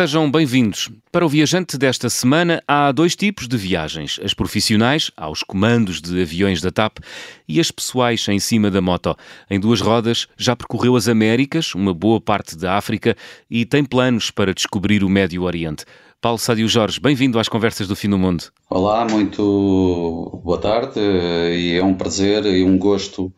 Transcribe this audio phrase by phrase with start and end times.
[0.00, 0.88] Sejam bem-vindos.
[1.12, 6.22] Para o viajante desta semana, há dois tipos de viagens: as profissionais, aos comandos de
[6.22, 7.00] aviões da TAP,
[7.46, 9.14] e as pessoais em cima da moto.
[9.50, 13.14] Em duas rodas, já percorreu as Américas, uma boa parte da África
[13.50, 15.84] e tem planos para descobrir o Médio Oriente.
[16.18, 18.44] Paulo Sádio Jorge, bem-vindo às Conversas do Fim do Mundo.
[18.70, 23.30] Olá, muito boa tarde e é um prazer e um gosto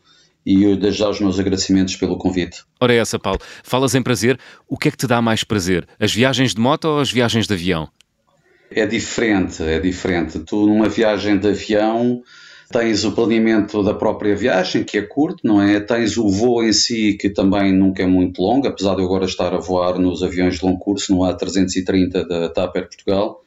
[0.44, 2.64] e eu desde já os meus agradecimentos pelo convite.
[2.80, 3.38] Ora é essa, Paulo.
[3.62, 5.86] Falas em prazer, o que é que te dá mais prazer?
[5.98, 7.88] As viagens de moto ou as viagens de avião?
[8.70, 10.38] É diferente, é diferente.
[10.40, 12.22] Tu numa viagem de avião
[12.72, 15.78] tens o planeamento da própria viagem, que é curto, não é?
[15.78, 19.26] Tens o voo em si, que também nunca é muito longo, apesar de eu agora
[19.26, 23.42] estar a voar nos aviões de longo curso, no A330 da TAP Air Portugal.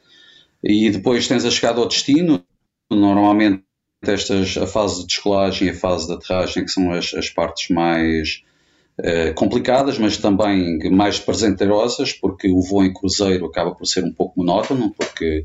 [0.62, 2.42] E depois tens a chegada ao destino,
[2.88, 3.65] normalmente
[4.02, 7.68] estas, a fase de descolagem e a fase de aterragem, que são as, as partes
[7.70, 8.42] mais
[8.98, 14.12] eh, complicadas, mas também mais prazenterosas, porque o voo em cruzeiro acaba por ser um
[14.12, 15.44] pouco monótono, porque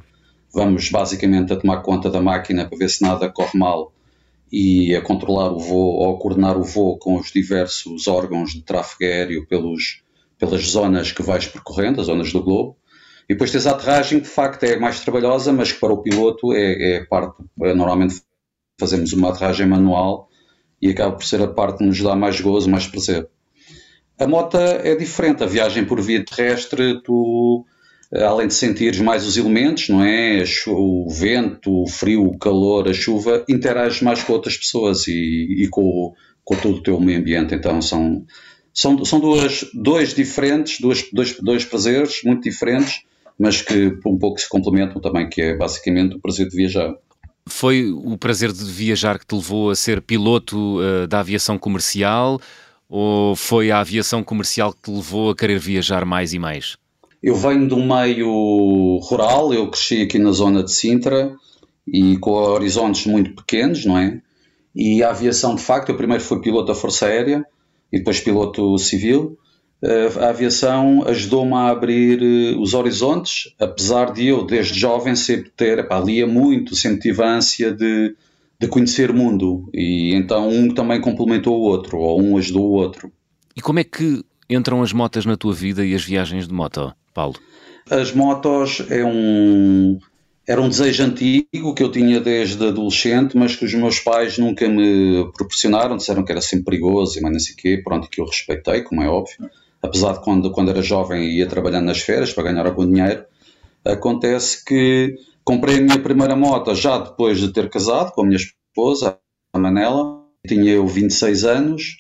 [0.54, 3.92] vamos basicamente a tomar conta da máquina para ver se nada corre mal
[4.52, 8.62] e a controlar o voo ou a coordenar o voo com os diversos órgãos de
[8.62, 10.02] tráfego aéreo pelos,
[10.38, 12.78] pelas zonas que vais percorrendo, as zonas do globo.
[13.30, 16.02] E depois tens a aterragem, que de facto é mais trabalhosa, mas que para o
[16.02, 18.22] piloto é, é parte, é normalmente
[18.82, 20.28] fazemos uma aterragem manual
[20.82, 23.30] e acaba por ser a parte que nos dá mais gozo, mais prazer.
[24.20, 27.66] A moto é diferente, a viagem por via terrestre, tu,
[28.14, 30.44] além de sentires mais os elementos, não é?
[30.68, 35.68] O vento, o frio, o calor, a chuva, interages mais com outras pessoas e, e
[35.70, 37.56] com, com todo o teu meio ambiente.
[37.56, 38.26] Então são,
[38.74, 43.04] são, são duas, dois diferentes, dois, dois, dois prazeres muito diferentes,
[43.40, 46.94] mas que um pouco se complementam também, que é basicamente o prazer de viajar.
[47.52, 52.40] Foi o prazer de viajar que te levou a ser piloto uh, da aviação comercial
[52.90, 56.76] ou foi a aviação comercial que te levou a querer viajar mais e mais?
[57.22, 61.36] Eu venho um meio rural, eu cresci aqui na zona de Sintra
[61.88, 64.20] e com horizontes muito pequenos, não é?
[64.76, 67.46] E a aviação, de facto, eu primeiro fui piloto da Força Aérea
[67.92, 69.38] e depois piloto civil
[69.84, 75.88] a aviação ajudou-me a abrir eh, os horizontes, apesar de eu, desde jovem, sempre ter,
[75.88, 78.16] pá, lia muito, sempre tive a ânsia de,
[78.60, 82.74] de conhecer o mundo, e então um também complementou o outro, ou um ajudou o
[82.74, 83.12] outro.
[83.56, 86.94] E como é que entram as motas na tua vida e as viagens de moto,
[87.12, 87.36] Paulo?
[87.90, 89.98] As motos é um,
[90.48, 94.70] era um desejo antigo que eu tinha desde adolescente, mas que os meus pais nunca
[94.70, 98.22] me proporcionaram, disseram que era sempre perigoso e mais não sei o quê, pronto, que
[98.22, 99.50] eu respeitei, como é óbvio
[99.82, 103.26] apesar de quando, quando era jovem ia trabalhando nas férias para ganhar algum dinheiro,
[103.84, 108.38] acontece que comprei a minha primeira moto já depois de ter casado com a minha
[108.38, 109.18] esposa,
[109.54, 111.98] a Manela, tinha eu 26 anos,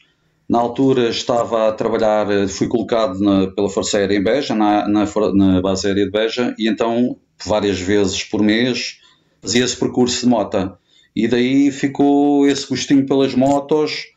[0.52, 5.06] na altura estava a trabalhar, fui colocado na, pela Força Aérea em Beja, na, na,
[5.34, 9.00] na, base aérea de Beja, e então várias vezes por mês
[9.42, 10.78] fazia esse percurso de moto.
[11.16, 14.08] E daí ficou esse gostinho pelas motos,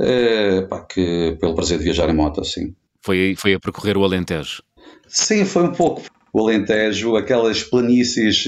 [0.00, 2.74] é, pá, que, pelo prazer de viajar em moto, assim.
[3.08, 4.62] Foi, foi a percorrer o Alentejo?
[5.06, 8.44] Sim, foi um pouco o Alentejo, aquelas planícies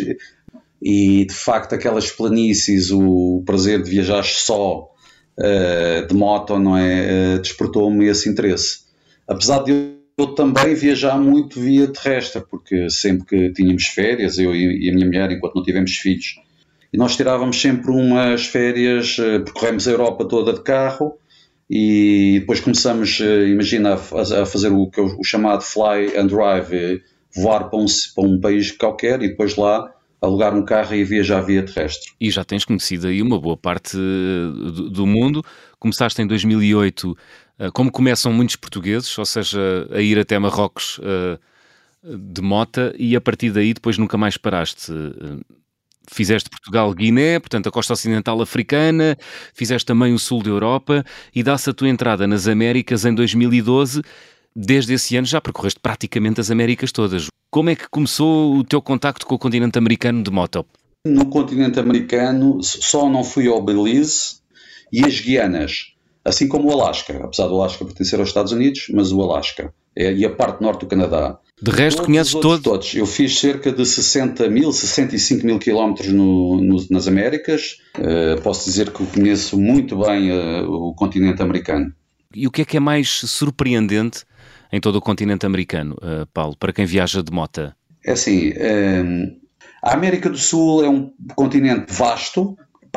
[0.83, 4.87] e de facto aquelas planícies, o prazer de viajar só
[5.39, 7.37] uh, de moto, não é?
[7.37, 8.81] Uh, despertou-me esse interesse.
[9.27, 14.91] Apesar de eu também viajar muito via terrestre, porque sempre que tínhamos férias, eu e
[14.91, 16.39] a minha mulher, enquanto não tivemos filhos,
[16.93, 21.19] e nós tirávamos sempre umas férias, uh, percorremos a Europa toda de carro
[21.73, 23.97] e depois começamos, eh, imagina, a,
[24.45, 27.01] fazer o, o, chamado fly and drive, eh,
[27.33, 29.89] voar para um, para um país qualquer e depois lá
[30.21, 32.11] alugar um carro e viajar via terrestre.
[32.21, 35.45] E já tens conhecido aí uma boa parte eh, do, do mundo.
[35.79, 37.17] Começaste em 2008,
[37.73, 41.01] como começam muitos portugueses, ou seja, a ir até Marrocos
[42.03, 44.93] de mota e a partir daí depois nunca mais paraste
[46.09, 49.17] fizeste Portugal-Guiné, portanto a costa ocidental africana,
[49.55, 51.05] fizeste também o sul da Europa
[51.35, 54.03] e dá-se a tua entrada nas Américas em 2012.
[54.55, 57.27] Desde esse ano já percorreste praticamente as Américas todas.
[57.51, 60.67] Como é que começou o teu contacto com o continente americano de moto?
[61.07, 64.41] No continente americano só não fui ao Belize
[64.93, 65.95] e as Guianas,
[66.25, 70.13] assim como o Alasca, apesar do Alasca pertencer aos Estados Unidos, mas o Alasca é,
[70.13, 71.39] e a parte norte do Canadá.
[71.63, 72.63] De resto, todos conheces todos?
[72.63, 72.95] Todos.
[72.95, 77.79] Eu fiz cerca de 60 mil, 65 mil quilómetros no, no, nas Américas.
[77.99, 81.93] Uh, posso dizer que conheço muito bem uh, o continente americano.
[82.35, 84.25] E o que é que é mais surpreendente
[84.73, 87.73] em todo o continente americano, uh, Paulo, para quem viaja de moto?
[88.07, 88.55] É assim,
[89.83, 92.57] a América do Sul é um continente vasto,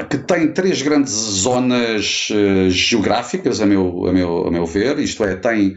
[0.10, 2.30] que tem três grandes zonas
[2.69, 5.75] geográficas, a meu, a, meu, a meu ver, isto é, tem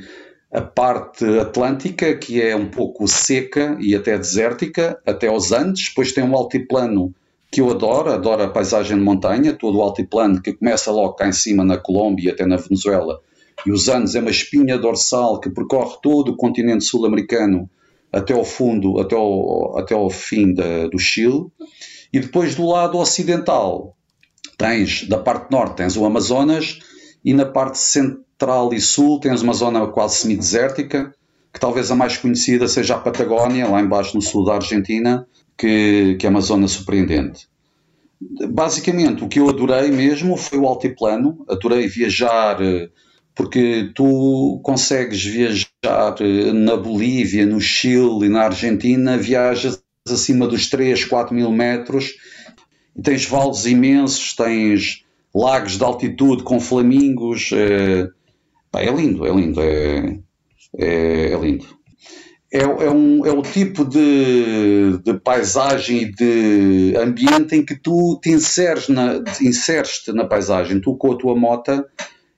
[0.57, 5.91] a parte atlântica, que é um pouco seca e até desértica, até aos Andes.
[5.91, 7.15] Depois tem um altiplano
[7.53, 11.29] que eu adoro, adoro a paisagem de montanha, todo o altiplano que começa logo cá
[11.29, 13.21] em cima na Colômbia até na Venezuela.
[13.67, 17.69] E os Andes é uma espinha dorsal que percorre todo o continente sul-americano
[18.11, 21.49] até ao fundo, até ao, até ao fim da, do Chile.
[22.11, 23.95] E depois do lado ocidental,
[24.57, 26.79] tens da parte norte tens o Amazonas
[27.23, 28.26] e na parte central
[28.73, 31.15] e sul tens uma zona quase semidesértica,
[31.53, 36.17] que talvez a mais conhecida seja a Patagónia, lá embaixo no sul da Argentina, que,
[36.21, 37.49] que é uma zona surpreendente.
[38.51, 42.59] Basicamente, o que eu adorei mesmo foi o altiplano, adorei viajar
[43.37, 50.71] porque tu consegues viajar eh, na Bolívia, no Chile e na Argentina, viajas acima dos
[50.71, 52.15] 3, 4 mil metros
[52.97, 55.05] e tens vales imensos, tens
[55.35, 57.51] lagos de altitude com flamingos.
[57.53, 58.09] É,
[58.81, 60.19] é lindo, é lindo, é,
[60.79, 61.67] é, é lindo.
[62.53, 68.19] É, é, um, é o tipo de, de paisagem e de ambiente em que tu
[68.23, 70.81] te inseres na, inseres-te na paisagem.
[70.81, 71.85] Tu com a tua moto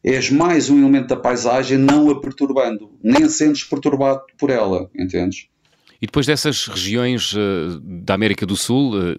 [0.03, 5.49] és mais um elemento da paisagem não a perturbando, nem sentes perturbado por ela, entendes?
[6.01, 9.17] E depois dessas regiões uh, da América do Sul, uh,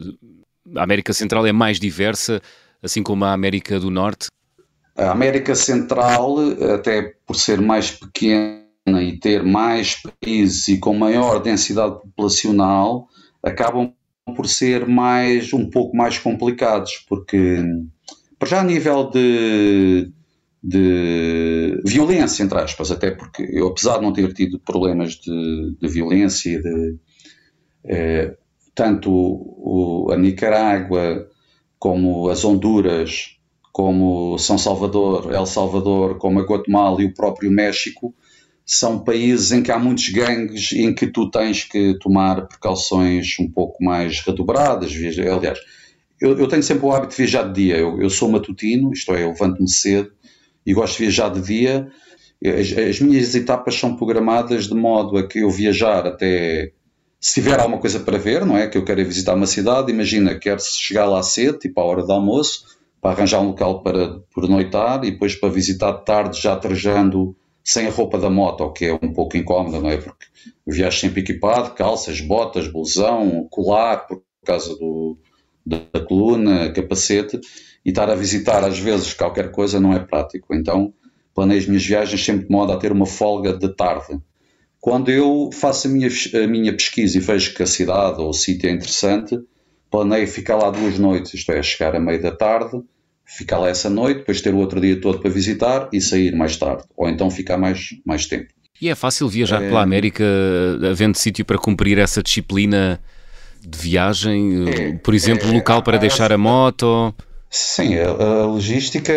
[0.76, 2.42] a América Central é mais diversa,
[2.82, 4.28] assim como a América do Norte?
[5.00, 6.36] A América Central,
[6.76, 8.66] até por ser mais pequena
[9.02, 13.08] e ter mais países e com maior densidade populacional,
[13.42, 13.94] acabam
[14.36, 17.64] por ser mais um pouco mais complicados, porque
[18.38, 20.12] para já a nível de,
[20.62, 25.88] de violência, entre aspas, até porque eu, apesar de não ter tido problemas de, de
[25.88, 26.98] violência, de,
[27.86, 28.36] eh,
[28.76, 31.28] tanto o, a Nicarágua
[31.78, 33.39] como as Honduras,
[33.72, 38.14] como São Salvador, El Salvador, como a Guatemala e o próprio México,
[38.66, 43.50] são países em que há muitos gangues em que tu tens que tomar precauções um
[43.50, 44.92] pouco mais redobradas.
[44.92, 45.58] Aliás,
[46.22, 47.78] eu, eu tenho sempre o hábito de viajar de dia.
[47.78, 50.12] Eu, eu sou matutino, isto é, eu levanto-me cedo
[50.66, 51.90] e gosto de viajar de dia.
[52.44, 56.72] As, as, minhas etapas são programadas de modo a que eu viajar até
[57.20, 58.68] se tiver alguma coisa para ver, não é?
[58.68, 62.14] Que eu quero visitar uma cidade, imagina, quero chegar lá cedo, tipo à hora do
[62.14, 62.64] almoço,
[63.02, 67.88] para arranjar um local para pernoitar e depois para visitar de tarde já trajando sem
[67.88, 69.98] a roupa da moto, o que é um pouco incómodo, não é?
[69.98, 70.26] Porque
[70.66, 75.18] viajo sempre equipado, calças, botas, blusão, colar, por causa do,
[75.66, 77.40] da coluna, capacete,
[77.86, 80.54] e estar a visitar às vezes qualquer coisa não é prático.
[80.56, 80.94] Então
[81.34, 84.20] planejo minhas viagens sempre de modo a ter uma folga de tarde.
[84.82, 88.34] Quando eu faço a minha, a minha pesquisa e vejo que a cidade ou o
[88.34, 89.38] sítio é interessante,
[89.90, 92.82] planeio ficar lá duas noites, isto é, chegar a meio da tarde,
[93.26, 96.58] ficar lá essa noite, depois ter o outro dia todo para visitar e sair mais
[96.58, 98.48] tarde, ou então ficar mais, mais tempo.
[98.82, 99.68] E é fácil viajar é...
[99.68, 100.24] pela América
[100.90, 103.00] havendo sítio para cumprir essa disciplina
[103.62, 104.70] de viagem?
[104.70, 107.14] É, Por exemplo, é, local para deixar a moto?
[107.50, 109.14] Sim, a, a, logística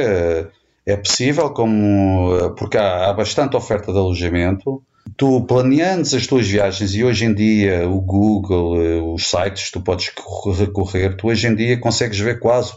[0.84, 4.82] é possível, como, porque há, há bastante oferta de alojamento.
[5.16, 9.80] Tu planeandes as tuas viagens e hoje em dia o Google, eh, os sites, tu
[9.80, 10.12] podes
[10.58, 12.72] recorrer, tu hoje em dia consegues ver quase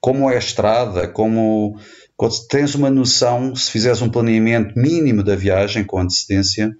[0.00, 1.78] como é a estrada, como
[2.16, 6.76] quando tens uma noção, se fizeres um planeamento mínimo da viagem com antecedência,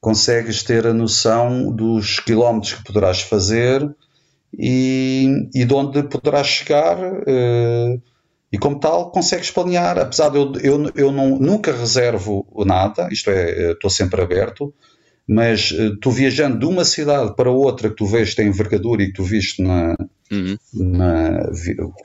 [0.00, 3.88] consegues ter a noção dos quilómetros que poderás fazer
[4.56, 6.98] e, e de onde poderás chegar.
[6.98, 8.00] Uh,
[8.52, 13.30] e como tal, consegues planear, apesar de eu, eu, eu não, nunca reservo nada, isto
[13.30, 14.74] é, eh, estou sempre aberto,
[15.26, 19.06] mas uh, tu viajando de uma cidade para outra que tu vês tem envergadura e
[19.06, 19.96] que tu viste, na,
[20.30, 20.56] uhum.
[20.74, 21.48] na,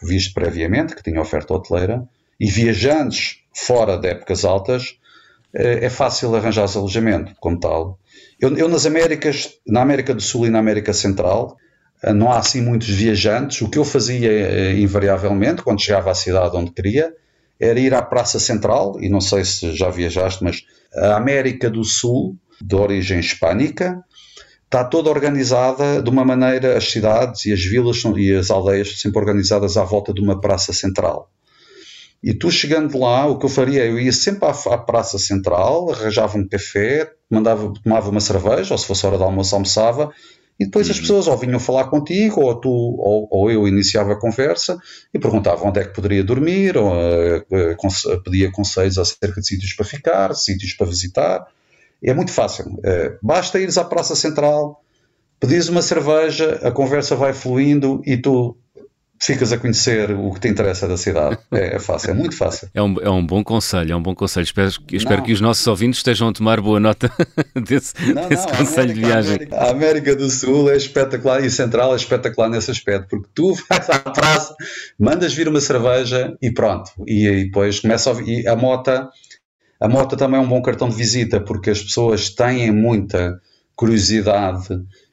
[0.02, 2.08] viste previamente, que tinha oferta hoteleira,
[2.40, 4.92] e viajantes fora de épocas altas,
[5.54, 8.00] uh, é fácil arranjar alojamento, como tal.
[8.40, 11.67] Eu, eu nas Américas, na América do Sul e na América Central, eh,
[12.14, 13.62] não há assim muitos viajantes.
[13.62, 17.14] O que eu fazia eh, invariavelmente, quando chegava à cidade onde queria,
[17.60, 20.64] era ir à Praça Central, e não sei se já viajaste, mas
[20.94, 24.04] a América do Sul, de origem hispânica,
[24.66, 29.20] está toda organizada de uma maneira, as cidades e as vilas e as aldeias sempre
[29.20, 31.32] organizadas à volta de uma praça central.
[32.22, 35.92] E tu chegando lá, o que eu faria, eu ia sempre à, à praça central,
[35.92, 40.12] arranjava um café, mandava, tomava uma cerveja, ou se fosse hora de almoço, almoçava,
[40.60, 40.94] e depois uhum.
[40.94, 44.78] as pessoas ou vinham falar contigo, ou tu ou, ou, eu iniciava a conversa
[45.14, 49.74] e perguntava onde é que poderia dormir, ou uh, uh, pedia conselhos acerca de sítios
[49.74, 51.48] para ficar, sítios para visitar.
[52.04, 52.66] É muito fácil.
[52.66, 54.82] Uh, basta ires à Praça Central,
[55.40, 58.58] pedires uma cerveja, a conversa vai fluindo e tu
[59.20, 61.38] ficas a conhecer o que te interessa da cidade.
[61.52, 62.70] É, é fácil, é muito fácil.
[62.74, 64.44] É um, é um bom conselho, é um bom conselho.
[64.44, 67.12] Espero, espero que os nossos ouvintes estejam a tomar boa nota
[67.56, 69.32] desse, não, desse não, conselho América, de viagem.
[69.32, 73.30] A América, a América, do Sul é espetacular e Central é espetacular nesse aspecto, porque
[73.34, 74.56] tu vais à praça,
[75.00, 76.92] mandas vir uma cerveja e pronto.
[77.08, 79.10] E, e depois começa a, e a mota.
[79.80, 83.40] A moto também é um bom cartão de visita porque as pessoas têm muita
[83.76, 84.68] curiosidade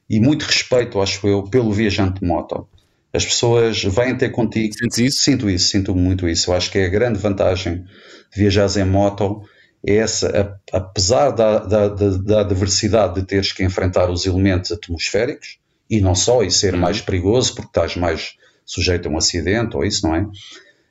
[0.09, 2.67] e muito respeito, acho eu, pelo viajante de moto.
[3.15, 4.73] As pessoas vêm ter contigo.
[4.73, 5.23] Sentes isso?
[5.23, 6.51] Sinto isso, sinto muito isso.
[6.51, 7.85] Eu acho que é a grande vantagem
[8.33, 9.43] de viajar em moto
[9.87, 16.01] é essa, apesar da, da, da, diversidade de teres que enfrentar os elementos atmosféricos, e
[16.01, 16.79] não só, e ser uhum.
[16.79, 18.33] mais perigoso, porque estás mais
[18.65, 20.25] sujeito a um acidente ou isso, não é?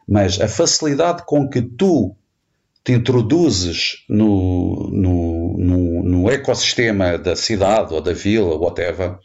[0.07, 2.15] Mas a facilidade com que tu
[2.85, 9.19] te introduzes no, no, no, no ecossistema da cidade ou da vila, whatever,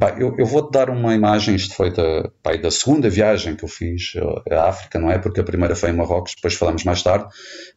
[0.00, 3.64] Pá, eu, eu vou-te dar uma imagem, isto foi da, pá, da segunda viagem que
[3.64, 4.14] eu fiz
[4.50, 5.18] à África, não é?
[5.18, 7.26] Porque a primeira foi em Marrocos, depois falamos mais tarde.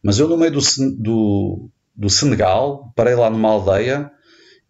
[0.02, 0.60] Mas eu, no meio do,
[0.96, 4.10] do, do Senegal, parei lá numa aldeia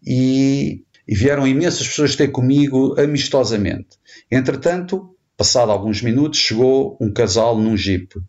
[0.05, 3.97] e, e vieram imensas pessoas ter comigo amistosamente.
[4.29, 8.19] Entretanto, passado alguns minutos, chegou um casal num jeep.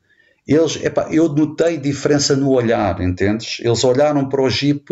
[0.47, 3.59] Eles, epá, eu notei diferença no olhar, entendes?
[3.59, 4.85] Eles olharam para o jeep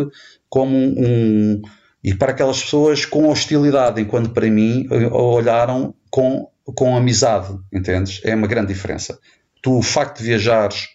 [0.49, 1.63] como um, um
[2.05, 8.21] e para aquelas pessoas com hostilidade, enquanto para mim olharam com, com amizade, entendes?
[8.23, 9.19] É uma grande diferença.
[9.63, 10.89] Tu, o facto de viajares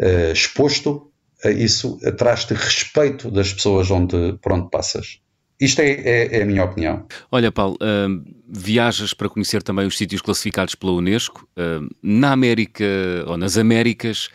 [0.00, 1.10] uh, exposto,
[1.44, 5.20] uh, isso traz-te respeito das pessoas onde, por onde passas.
[5.60, 7.04] Isto é, é, é, a minha opinião.
[7.32, 11.48] Olha, Paulo, uh, viajas para conhecer também os sítios classificados pela Unesco.
[11.58, 12.84] Uh, na América
[13.26, 14.28] ou nas Américas,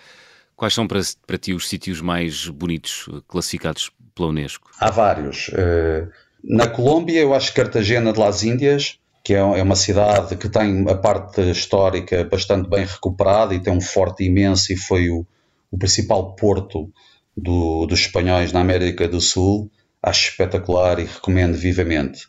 [0.53, 4.71] quais são para, para ti os sítios mais bonitos classificados pela Unesco?
[4.79, 5.49] Há vários.
[5.53, 6.07] Eh,
[6.43, 10.49] na Colômbia, eu acho que Cartagena de las Índias, que é, é uma cidade que
[10.49, 15.25] tem a parte histórica bastante bem recuperada e tem um forte imenso e foi o,
[15.71, 16.91] o principal porto
[17.35, 19.71] do, dos espanhóis na América do Sul.
[20.01, 22.27] Acho espetacular e recomendo vivamente.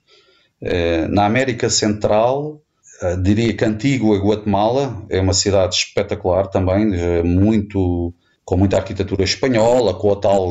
[0.62, 2.62] Eh, na América Central,
[3.02, 6.86] eh, diria que Antigua, Guatemala, é uma cidade espetacular também,
[7.24, 8.14] muito,
[8.44, 10.50] com muita arquitetura espanhola, com a tal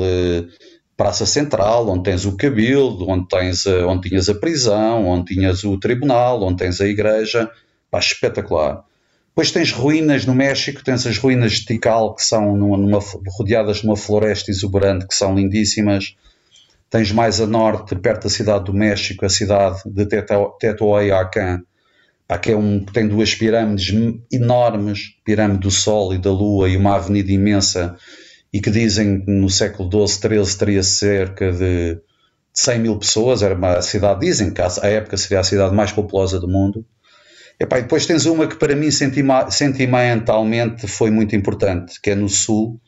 [1.03, 5.77] Praça Central, onde tens o Cabildo, onde, tens, onde tinhas a prisão, onde tinhas o
[5.77, 7.51] tribunal, onde tens a igreja,
[7.91, 8.85] pá, espetacular.
[9.27, 12.99] Depois tens ruínas no México, tens as ruínas de Tikal, que são numa, numa,
[13.37, 16.15] rodeadas numa floresta exuberante, que são lindíssimas.
[16.89, 21.63] Tens mais a norte, perto da cidade do México, a cidade de Teotihuacan,
[22.41, 23.93] que é um, tem duas pirâmides
[24.31, 27.97] enormes, pirâmide do Sol e da Lua, e uma avenida imensa
[28.53, 31.99] e que dizem que no século XII, XIII teria cerca de
[32.53, 36.39] 100 mil pessoas, era uma cidade, dizem que à época seria a cidade mais populosa
[36.39, 36.85] do mundo.
[37.59, 42.79] E, depois tens uma que para mim sentimentalmente foi muito importante, que é no sul,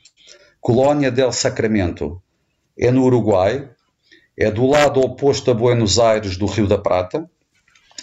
[0.62, 2.22] Colônia del Sacramento.
[2.78, 3.70] É no Uruguai,
[4.38, 7.28] é do lado oposto a Buenos Aires do Rio da Prata,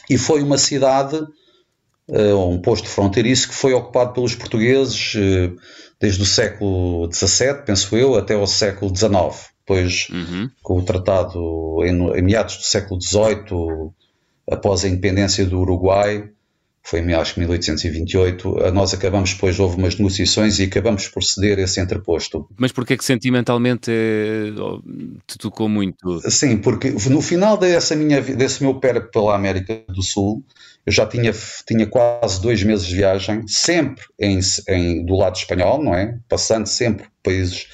[0.09, 1.21] e foi uma cidade,
[2.13, 5.57] um posto fronteiriço que foi ocupado pelos portugueses uh,
[6.01, 9.53] desde o século XVII, penso eu, até ao século XIX.
[9.61, 10.51] Depois, uhum.
[10.61, 13.91] com o tratado em, em, meados do século XVIII,
[14.51, 16.29] após a independência do Uruguai,
[16.85, 21.61] foi em acho que 1828, nós acabamos depois, houve umas negociações e acabamos por ceder
[21.61, 22.49] esse entreposto.
[22.59, 24.51] Mas porquê que sentimentalmente é,
[25.25, 26.21] te tocou muito?
[26.29, 30.45] Sim, porque no final dessa minha, desse meu percurso pela América do Sul,
[30.85, 31.33] eu já tinha,
[31.67, 36.19] tinha quase dois meses de viagem, sempre em, em, do lado espanhol, não é?
[36.29, 37.69] Passando sempre países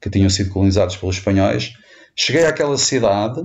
[0.00, 1.72] que tinham sido colonizados pelos espanhóis.
[2.14, 3.40] Cheguei àquela cidade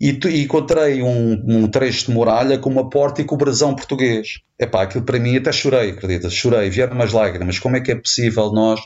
[0.00, 3.74] e, e encontrei um, um, trecho de muralha com uma porta e com o brasão
[3.74, 4.40] português.
[4.58, 6.30] Epá, aquilo para mim até chorei, acredita?
[6.30, 7.58] Chorei, vieram umas lágrimas.
[7.58, 8.80] Como é que é possível nós,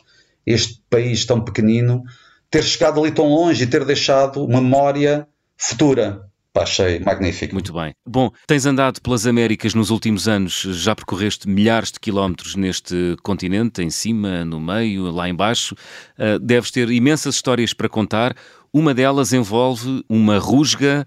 [0.45, 2.03] este país tão pequenino,
[2.51, 5.27] ter chegado ali tão longe e ter deixado memória
[5.57, 6.32] futura?
[6.61, 7.55] Achei magnífico.
[7.55, 7.95] Muito bem.
[8.07, 13.83] Bom, tens andado pelas Américas nos últimos anos, já percorreste milhares de quilómetros neste continente,
[13.83, 15.75] em cima, no meio, lá embaixo.
[16.19, 18.37] Uh, deves ter imensas histórias para contar.
[18.73, 21.07] Uma delas envolve uma rusga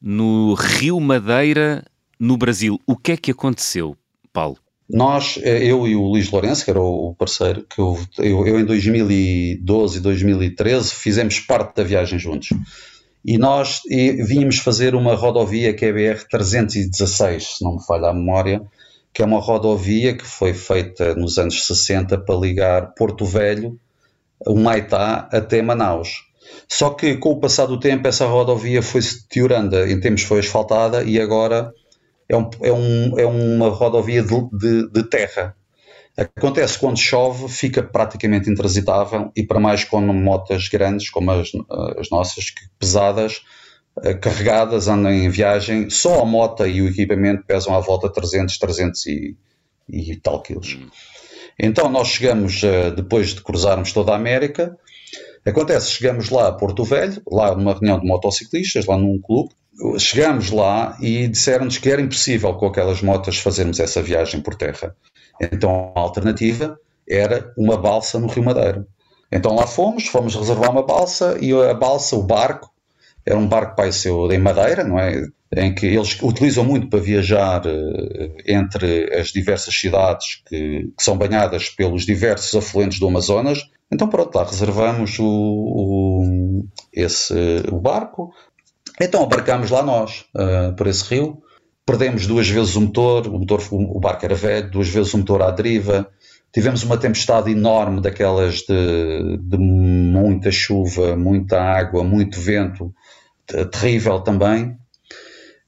[0.00, 1.84] no Rio Madeira,
[2.18, 2.78] no Brasil.
[2.86, 3.96] O que é que aconteceu,
[4.32, 4.58] Paulo?
[4.90, 8.60] Nós, eh, eu e o Luís Lourenço, que era o parceiro, que eu, eu, eu
[8.60, 12.50] em 2012 e 2013 fizemos parte da viagem juntos
[13.24, 17.84] e nós e vínhamos fazer uma rodovia que é a BR 316, se não me
[17.84, 18.62] falha a memória,
[19.12, 23.78] que é uma rodovia que foi feita nos anos 60 para ligar Porto Velho,
[24.46, 26.24] o Maitá, até Manaus.
[26.68, 31.04] Só que com o passar do tempo essa rodovia foi-se deteriorando, em tempos foi asfaltada
[31.04, 31.72] e agora
[32.28, 35.54] é, um, é, um, é uma rodovia de, de, de terra.
[36.16, 41.50] Acontece quando chove, fica praticamente intransitável e para mais com motas grandes, como as,
[41.98, 43.42] as nossas, pesadas,
[44.02, 48.14] eh, carregadas, andam em viagem, só a moto e o equipamento pesam à volta de
[48.14, 49.36] 300, 300 e,
[49.88, 50.78] e tal quilos.
[51.58, 54.76] Então nós chegamos, eh, depois de cruzarmos toda a América,
[55.46, 59.54] acontece, chegamos lá a Porto Velho, lá numa reunião de motociclistas, lá num clube,
[59.98, 64.94] chegamos lá e disseram-nos que era impossível com aquelas motas fazermos essa viagem por terra.
[65.50, 68.86] Então a alternativa era uma balsa no Rio Madeiro.
[69.30, 72.70] Então lá fomos, fomos reservar uma balsa e a balsa, o barco,
[73.24, 75.24] era um barco pai seu em madeira, não é?
[75.56, 81.16] Em que eles utilizam muito para viajar uh, entre as diversas cidades que, que, são
[81.16, 83.68] banhadas pelos diversos afluentes do Amazonas.
[83.90, 87.34] Então pronto, lá reservamos o, o esse,
[87.70, 88.32] o barco.
[89.00, 91.42] Então abarcamos lá nós, uh, por esse rio
[91.84, 95.42] perdemos duas vezes o motor, o, motor, o barco era velho, duas vezes o motor
[95.42, 96.08] à deriva,
[96.52, 102.94] tivemos uma tempestade enorme daquelas de, de muita chuva, muita água, muito vento,
[103.70, 104.76] terrível também.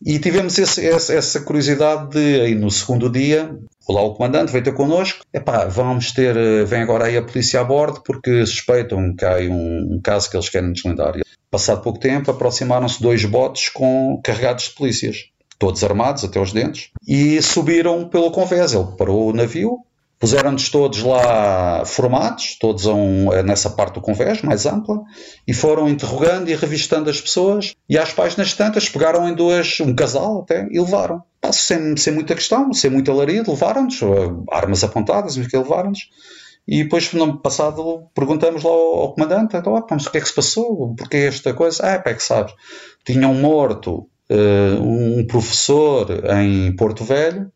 [0.05, 4.75] E tivemos esse, essa, curiosidade de, aí no segundo dia, lá o comandante veio ter
[4.75, 6.35] connosco, epá, vamos ter,
[6.67, 10.37] vem agora aí a polícia a bordo porque suspeitam que há um, um caso que
[10.37, 11.15] eles querem deslindar.
[11.51, 15.34] Passado pouco tempo, aproximaram-se dois botes com, carregados de polícias
[15.65, 18.75] todos armados até os dentes, e subiram pelo convés.
[18.75, 19.79] Ele parou o navio,
[20.19, 25.01] puseram-nos todos lá formados, todos um, nessa parte do convés, mais ampla,
[25.49, 29.95] e foram interrogando e revistando as pessoas, e às páginas tantas pegaram em duas, um
[29.95, 31.23] casal até, e levaram.
[31.51, 33.99] sem, sem muita questão, sem muita alarido, levaram-nos,
[34.51, 36.11] armas apontadas, levaram-nos.
[36.69, 40.21] E depois, no passado, perguntamos lá ao, ao comandante: então, ah, mas o que é
[40.21, 40.95] que se passou?
[40.95, 41.83] Porquê esta coisa?
[41.87, 42.55] Ah, é que sabes.
[43.05, 47.51] Tinham morto uh, um professor em Porto Velho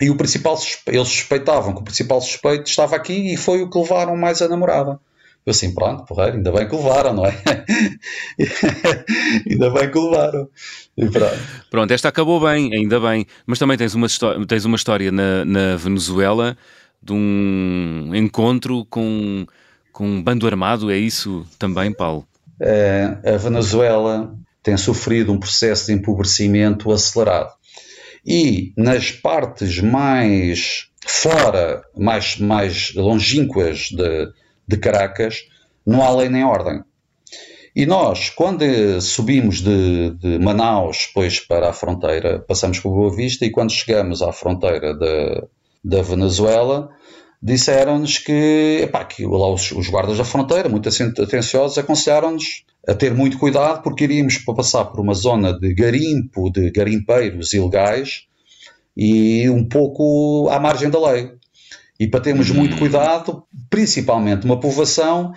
[0.00, 3.78] e o principal eles suspeitavam que o principal suspeito estava aqui e foi o que
[3.78, 4.98] levaram mais a namorada.
[5.44, 7.34] Eu assim, pronto, porreiro, ainda bem que levaram, não é?
[9.50, 10.48] ainda bem que levaram.
[10.96, 11.38] Pronto.
[11.70, 11.90] pronto.
[11.92, 13.26] esta acabou bem, ainda bem.
[13.46, 14.06] Mas também tens uma,
[14.46, 16.56] tens uma história na, na Venezuela
[17.02, 19.46] de um encontro com,
[19.92, 22.26] com um bando armado, é isso também, Paulo?
[22.60, 27.52] É, a Venezuela tem sofrido um processo de empobrecimento acelerado.
[28.26, 34.28] E nas partes mais fora, mais, mais longínquas de,
[34.68, 35.42] de Caracas,
[35.86, 36.82] não há lei nem ordem.
[37.74, 38.64] E nós, quando
[39.00, 44.22] subimos de, de, Manaus depois para a fronteira, passamos por Boa Vista e quando chegamos
[44.22, 45.46] à fronteira da,
[45.82, 46.90] da Venezuela,
[47.40, 53.14] disseram-nos que, epá, que lá os, os, guardas da fronteira, muito atenciosos, aconselharam-nos a ter
[53.14, 58.26] muito cuidado porque iríamos passar por uma zona de garimpo, de garimpeiros ilegais
[58.96, 61.30] e um pouco à margem da lei.
[61.98, 62.54] E para termos hum.
[62.54, 65.32] muito cuidado, principalmente uma povoação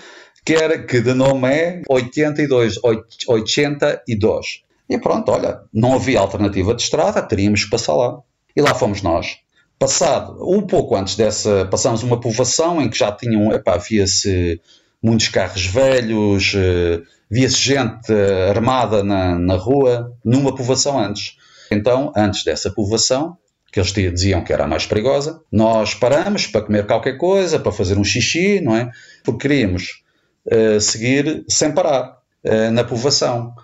[0.46, 2.80] que, era, que de nome é 82,
[3.28, 4.64] 82.
[4.90, 8.20] E pronto, olha, não havia alternativa de estrada, teríamos que passar lá.
[8.56, 9.38] E lá fomos nós.
[9.80, 14.62] Passado, um pouco antes dessa, passamos uma povoação em que já tinham, epá, via-se
[15.02, 17.02] muitos carros velhos, eh,
[17.34, 21.36] via-se gente eh, armada na, na rua, numa povoação antes.
[21.72, 23.36] Então, antes dessa povoação,
[23.72, 27.72] que eles diziam que era a mais perigosa, nós paramos para comer qualquer coisa, para
[27.72, 28.92] fazer um xixi, não é?
[29.24, 30.04] Porque queríamos
[30.46, 33.56] uh, seguir sem parar uh, na povoação.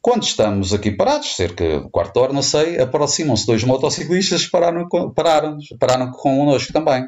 [0.00, 4.88] Quando estamos aqui parados, cerca de quarto de hora, não sei, aproximam-se dois motociclistas pararam,
[5.14, 7.06] pararam, pararam connosco também.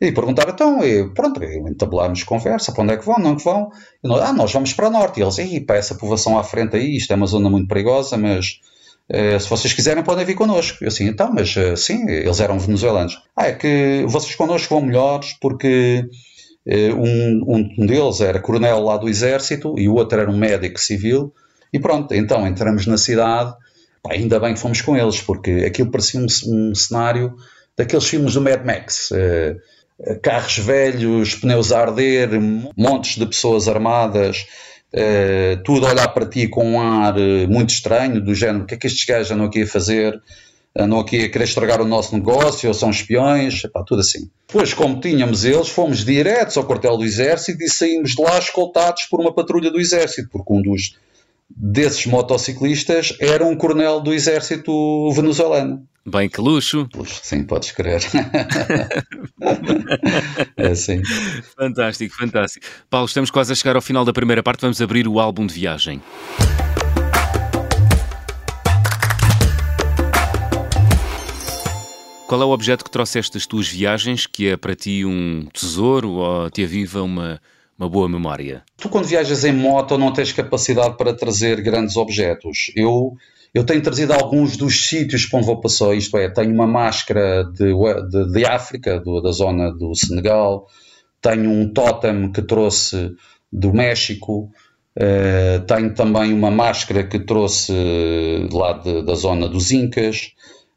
[0.00, 3.70] E perguntaram, então, e pronto, entabelámos conversa, para onde é que vão, não que vão?
[4.02, 5.20] Nós, ah, nós vamos para o norte.
[5.20, 8.16] E eles, e para essa povoação à frente aí, isto é uma zona muito perigosa,
[8.16, 8.60] mas
[9.08, 10.78] eh, se vocês quiserem podem vir connosco.
[10.82, 13.22] Eu assim, então, mas eh, sim, eles eram venezuelanos.
[13.36, 16.04] Ah, é que vocês connosco vão melhores porque
[16.66, 20.80] eh, um, um deles era coronel lá do exército e o outro era um médico
[20.80, 21.32] civil
[21.72, 23.52] e pronto, então entramos na cidade,
[24.02, 27.34] pá, ainda bem que fomos com eles, porque aquilo parecia um, um cenário
[27.76, 29.10] daqueles filmes do Mad Max.
[29.10, 32.30] Uh, carros velhos, pneus a arder,
[32.76, 34.46] montes de pessoas armadas,
[34.92, 37.14] uh, tudo a olhar para ti com um ar
[37.48, 40.20] muito estranho, do género, o que é que estes gajos andam aqui a fazer?
[40.76, 44.28] Andam aqui a querer estragar o nosso negócio, ou são espiões, pá, tudo assim.
[44.48, 49.04] Depois, como tínhamos eles, fomos diretos ao quartel do exército e saímos de lá escoltados
[49.04, 50.96] por uma patrulha do exército, porque um dos
[51.48, 55.86] desses motociclistas era um coronel do exército venezuelano.
[56.06, 56.86] Bem que luxo.
[56.94, 58.02] Luxo, sim, podes crer.
[60.56, 61.02] é assim.
[61.56, 62.66] Fantástico, fantástico.
[62.90, 65.54] Paulo, estamos quase a chegar ao final da primeira parte, vamos abrir o álbum de
[65.54, 66.02] viagem.
[72.34, 76.14] qual é o objeto que trouxeste das tuas viagens que é para ti um tesouro
[76.14, 77.40] ou te aviva uma,
[77.78, 78.64] uma boa memória?
[78.76, 82.72] Tu, quando viajas em moto, não tens capacidade para trazer grandes objetos.
[82.74, 83.16] Eu,
[83.54, 87.44] eu tenho trazido alguns dos sítios para onde vou passar, isto é, tenho uma máscara
[87.44, 87.72] de,
[88.10, 90.66] de, de África, do, da zona do Senegal,
[91.22, 93.14] tenho um totem que trouxe
[93.50, 94.50] do México,
[94.98, 97.72] uh, tenho também uma máscara que trouxe
[98.52, 100.32] lá de, da zona dos Incas.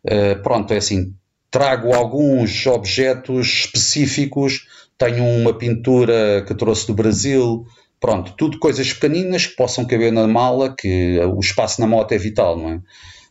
[0.06, 1.14] Uh, pronto, é assim,
[1.50, 4.68] trago alguns objetos específicos.
[4.98, 7.66] Tenho uma pintura que trouxe do Brasil,
[8.00, 12.18] pronto, tudo coisas pequeninas que possam caber na mala, que o espaço na moto é
[12.18, 12.80] vital, não é?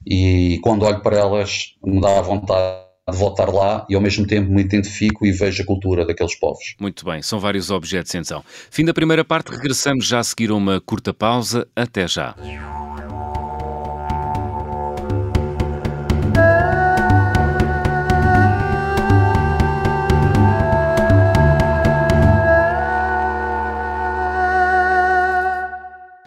[0.07, 4.27] E quando olho para elas, me dá a vontade de voltar lá e ao mesmo
[4.27, 6.75] tempo me identifico e vejo a cultura daqueles povos.
[6.81, 8.45] Muito bem, são vários objetos então.
[8.71, 11.67] Fim da primeira parte, regressamos já a seguir a uma curta pausa.
[11.75, 12.35] Até já.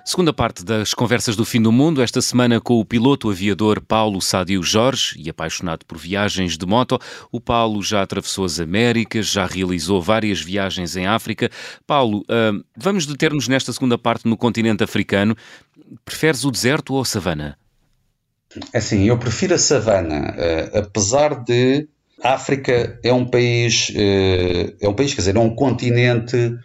[0.09, 4.19] Segunda parte das conversas do fim do mundo, esta semana com o piloto aviador Paulo
[4.19, 6.97] Sadio Jorge e apaixonado por viagens de moto.
[7.31, 11.51] O Paulo já atravessou as Américas, já realizou várias viagens em África.
[11.85, 15.37] Paulo, uh, vamos deter-nos nesta segunda parte no continente africano.
[16.03, 17.55] Preferes o deserto ou a savana?
[18.73, 21.87] É assim, eu prefiro a savana, uh, apesar de
[22.23, 26.57] a África é um país, uh, é um país, quer dizer, é um continente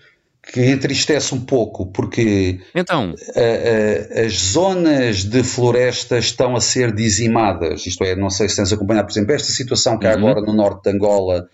[0.53, 3.15] que entristece um pouco, porque então.
[3.35, 7.87] a, a, as zonas de floresta estão a ser dizimadas.
[7.87, 10.29] Isto é, não sei se tens acompanhado, por exemplo, esta situação que há uhum.
[10.29, 11.49] agora no norte de Angola,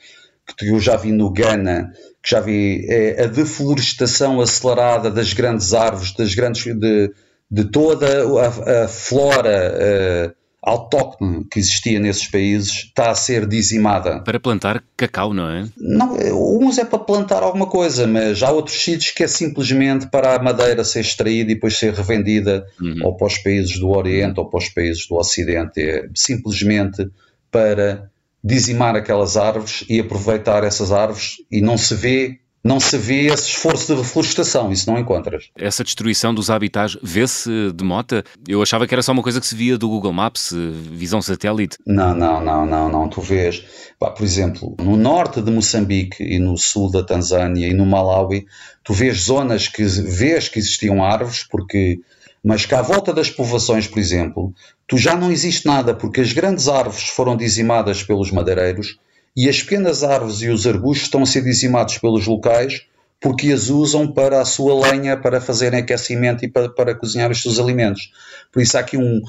[0.57, 5.73] que eu já vi no Ghana, que já vi é a deflorestação acelerada das grandes
[5.73, 7.13] árvores, das grandes de,
[7.51, 10.35] de toda a, a flora.
[10.63, 14.21] Autóctone que existia nesses países está a ser dizimada.
[14.21, 15.67] Para plantar cacau, não é?
[15.77, 16.15] Não,
[16.61, 20.43] uns é para plantar alguma coisa, mas há outros sítios que é simplesmente para a
[20.43, 22.99] madeira ser extraída e depois ser revendida uhum.
[23.05, 25.81] ou para os países do Oriente ou para os países do Ocidente.
[25.81, 27.09] É simplesmente
[27.51, 28.11] para
[28.43, 33.49] dizimar aquelas árvores e aproveitar essas árvores e não se vê não se vê esse
[33.49, 35.51] esforço de reflorestação, isso não encontras.
[35.57, 38.23] Essa destruição dos habitats vê-se de mota?
[38.47, 41.79] Eu achava que era só uma coisa que se via do Google Maps, visão satélite.
[41.87, 43.09] Não, não, não, não, não.
[43.09, 43.65] Tu vês,
[43.99, 48.47] por exemplo, no norte de Moçambique e no sul da Tanzânia e no Malawi,
[48.85, 51.99] tu vês zonas que vês que existiam árvores, porque
[52.43, 54.55] mas que à volta das povoações, por exemplo,
[54.87, 58.99] tu já não existe nada, porque as grandes árvores foram dizimadas pelos madeireiros
[59.37, 62.83] e as pequenas árvores e os arbustos estão a ser dizimados pelos locais
[63.21, 67.43] porque as usam para a sua lenha, para fazerem aquecimento e para, para cozinhar os
[67.43, 68.11] seus alimentos.
[68.51, 69.21] Por isso há aqui um,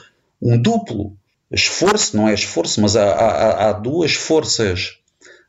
[0.42, 1.14] um duplo
[1.52, 4.98] esforço, não é esforço, mas há, há, há duas forças,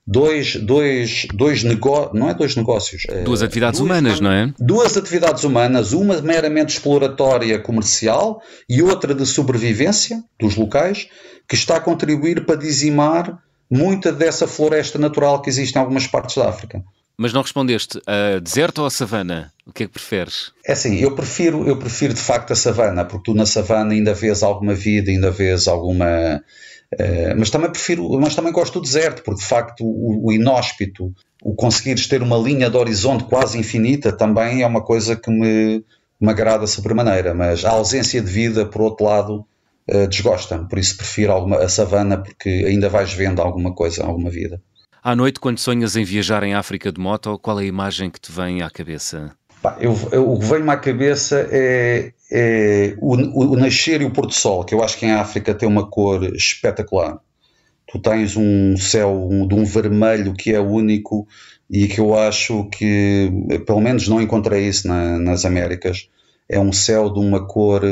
[0.05, 3.05] dois, dois, dois negócios, não é dois negócios.
[3.09, 4.53] É duas atividades duas, humanas, não é?
[4.59, 11.07] Duas atividades humanas, uma meramente exploratória comercial e outra de sobrevivência dos locais,
[11.49, 13.41] que está a contribuir para dizimar
[13.73, 16.85] muita dessa floresta natural que existe em algumas partes da África.
[17.17, 19.51] Mas não respondeste, a deserto ou a savana?
[19.67, 20.53] O que é que preferes?
[20.67, 24.13] É assim, eu prefiro, eu prefiro de facto a savana, porque tu na savana ainda
[24.13, 26.43] vês alguma vida, ainda vês alguma.
[26.93, 31.11] Uh, mas também prefiro, mas também gosto do deserto, porque de facto o, o inóspito,
[31.43, 35.83] o conseguires ter uma linha de horizonte quase infinita, também é uma coisa que me,
[36.21, 37.33] me agrada sobremaneira.
[37.33, 39.47] Mas a ausência de vida, por outro lado,
[39.91, 44.31] uh, desgosta-me, por isso prefiro alguma, a savana porque ainda vais vendo alguma coisa, alguma
[44.31, 44.61] vida.
[45.03, 48.21] À noite, quando sonhas em viajar em África de moto, qual é a imagem que
[48.21, 49.35] te vem à cabeça?
[49.81, 54.11] eu, eu, o que vem-me à cabeça é, é o, o, o, nascer e o
[54.11, 57.19] pôr do sol, que eu acho que em África tem uma cor espetacular.
[57.87, 61.27] Tu tens um céu um, de um vermelho que é único
[61.71, 63.31] e que eu acho que,
[63.67, 66.09] pelo menos não encontrei isso na, nas Américas,
[66.49, 67.83] é um céu de uma cor,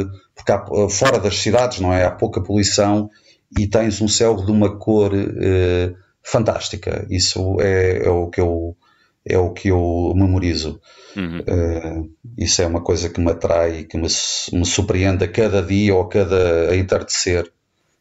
[0.40, 2.04] porque há, fora das cidades, não é?
[2.04, 3.10] Há pouca poluição
[3.58, 7.06] e tens um céu de uma cor eh, fantástica.
[7.10, 8.76] Isso é, é, o que eu
[9.24, 10.80] é o que eu memorizo.
[11.14, 11.40] Uhum.
[11.40, 14.08] Uh, isso é uma coisa que me atrai que me,
[14.52, 17.52] me surpreende a cada dia ou a cada a entardecer.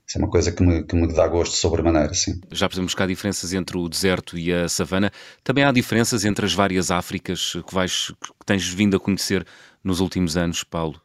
[0.07, 2.39] Isso é uma coisa que me, que me dá gosto sobremaneira, sim.
[2.51, 5.11] Já percebemos que há diferenças entre o deserto e a savana.
[5.43, 9.45] Também há diferenças entre as várias Áfricas que, vais, que tens vindo a conhecer
[9.83, 10.99] nos últimos anos, Paulo?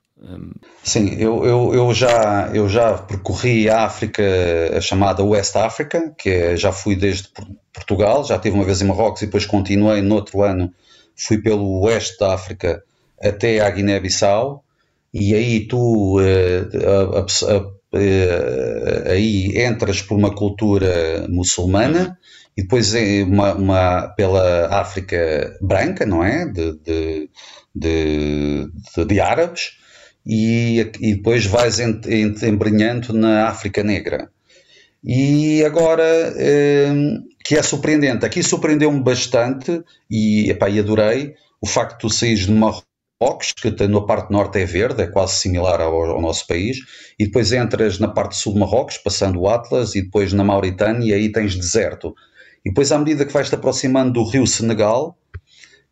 [0.82, 4.22] Sim, eu, eu, eu, já, eu já percorri a África,
[4.76, 7.28] a chamada West África, que é, já fui desde
[7.72, 10.02] Portugal, já tive uma vez em Marrocos e depois continuei.
[10.02, 10.72] No outro ano,
[11.16, 12.82] fui pelo oeste da África
[13.22, 14.64] até à Guiné-Bissau,
[15.12, 22.18] e aí tu, eh, a, a, uh, aí entras por uma cultura muçulmana
[22.56, 22.92] e depois
[23.26, 26.46] uma, uma pela África branca, não é?
[26.46, 27.30] De, de,
[27.74, 29.78] de, de, de árabes,
[30.26, 34.30] e, e, depois vais embrenhando na África Negra.
[35.02, 36.34] E agora,
[36.92, 42.10] um, que é surpreendente, aqui surpreendeu-me bastante e, epá, e adorei o facto de tu
[42.10, 46.46] saís de Marrocos, que na parte norte é verde, é quase similar ao, ao, nosso
[46.46, 46.78] país,
[47.18, 51.06] e depois entras na parte sul de Marrocos, passando o Atlas, e depois na Mauritânia,
[51.06, 52.14] e aí tens deserto.
[52.64, 55.18] E depois, à medida que vais-te aproximando do rio Senegal,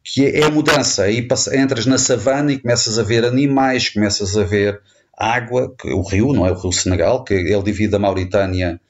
[0.05, 4.37] que é, é a mudança, aí entras na savana e começas a ver animais, começas
[4.37, 4.81] a ver
[5.17, 8.81] água, que, o rio, não é o rio Senegal, que ele divide a Mauritânia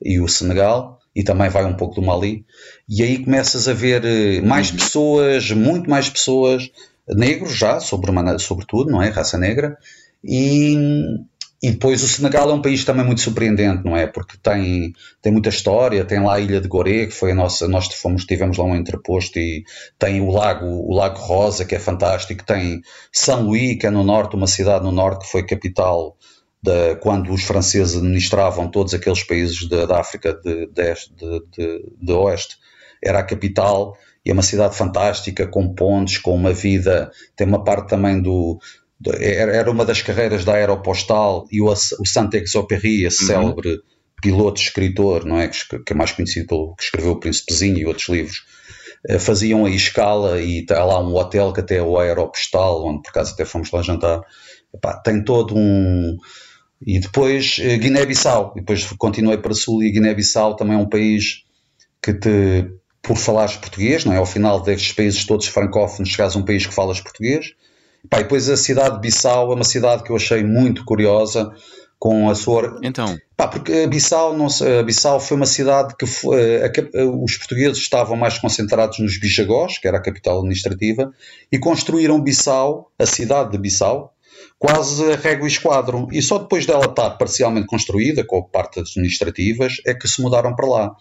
[0.00, 2.44] e o Senegal, e também vai um pouco do Mali,
[2.88, 4.76] e aí começas a ver eh, mais uhum.
[4.76, 6.70] pessoas, muito mais pessoas,
[7.06, 9.10] negros já, sobretudo, não é?
[9.10, 9.76] Raça negra,
[10.24, 10.76] e,
[11.62, 14.08] e depois o Senegal é um país também muito surpreendente, não é?
[14.08, 17.68] Porque tem, tem muita história, tem lá a Ilha de Gorée, que foi a nossa,
[17.68, 19.62] nós fomos, tivemos lá um entreposto e
[19.96, 24.02] tem o lago, o Lago Rosa, que é fantástico, tem São Luís, que é no
[24.02, 26.16] norte, uma cidade no norte que foi capital
[26.60, 32.56] de, quando os franceses administravam todos aqueles países da África de, de, de Oeste,
[33.00, 37.62] era a capital e é uma cidade fantástica, com pontes, com uma vida, tem uma
[37.62, 38.58] parte também do,
[39.18, 43.26] era uma das carreiras da Aeropostal e o, o Saint-Exupéry, esse uhum.
[43.26, 43.80] célebre
[44.22, 45.48] piloto, escritor, não é?
[45.48, 48.44] Que, que, é mais conhecido pelo que escreveu o Príncipezinho e outros livros,
[49.08, 53.02] eh, faziam aí escala e está lá um hotel que até é o Aeropostal, onde
[53.02, 54.22] por acaso até fomos lá jantar.
[54.72, 56.16] Epá, tem todo um.
[56.86, 61.44] E depois eh, Guiné-Bissau, depois continuei para Sul e Guiné-Bissau também é um país
[62.00, 62.70] que te,
[63.02, 64.18] por falares português, não é?
[64.18, 67.54] Ao final destes países todos francófonos, chegares a um país que falas português
[68.08, 71.52] Pá, e depois a cidade de Bissau é uma cidade que eu achei muito curiosa
[71.98, 72.80] com a sua.
[72.82, 73.16] Então.
[73.36, 74.48] Pá, porque Bissau, não
[74.84, 79.78] Bissau foi uma cidade que foi, a, a, os portugueses estavam mais concentrados nos Bijagós,
[79.78, 81.12] que era a capital administrativa,
[81.50, 84.12] e construíram Bissau, a cidade de Bissau,
[84.58, 86.08] quase a régua e esquadro.
[86.10, 90.66] E só depois dela estar parcialmente construída, com partes administrativas, é que se mudaram para
[90.66, 90.96] lá.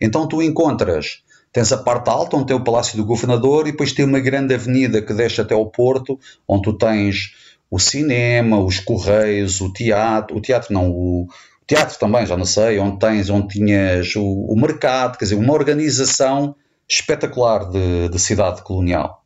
[0.00, 3.92] Então tu encontras Tens a parte alta, onde tem o Palácio do Governador, e depois
[3.92, 7.32] tem uma grande avenida que desce até ao Porto, onde tu tens
[7.70, 11.28] o cinema, os correios, o teatro, o teatro não, o,
[11.64, 15.52] teatro também, já não sei, onde tens, onde tinhas o, o mercado, quer dizer, uma
[15.52, 16.56] organização
[16.88, 19.22] espetacular de, de cidade colonial.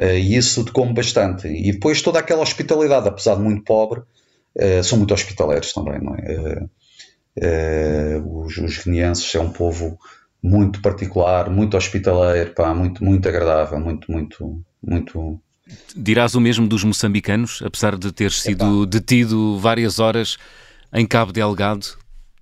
[0.00, 1.46] Uh, e isso te come bastante.
[1.46, 6.14] E depois toda aquela hospitalidade, apesar de muito pobre, uh, são muito hospitaleiros também, não
[6.14, 6.66] é?
[7.38, 9.98] Uh, os, os guineenses é um povo
[10.42, 15.40] muito particular, muito hospitaleiro, pá, muito, muito agradável, muito, muito, muito.
[15.96, 18.90] Dirás o mesmo dos moçambicanos, apesar de ter sido Epá.
[18.90, 20.36] detido várias horas
[20.92, 21.86] em Cabo Delgado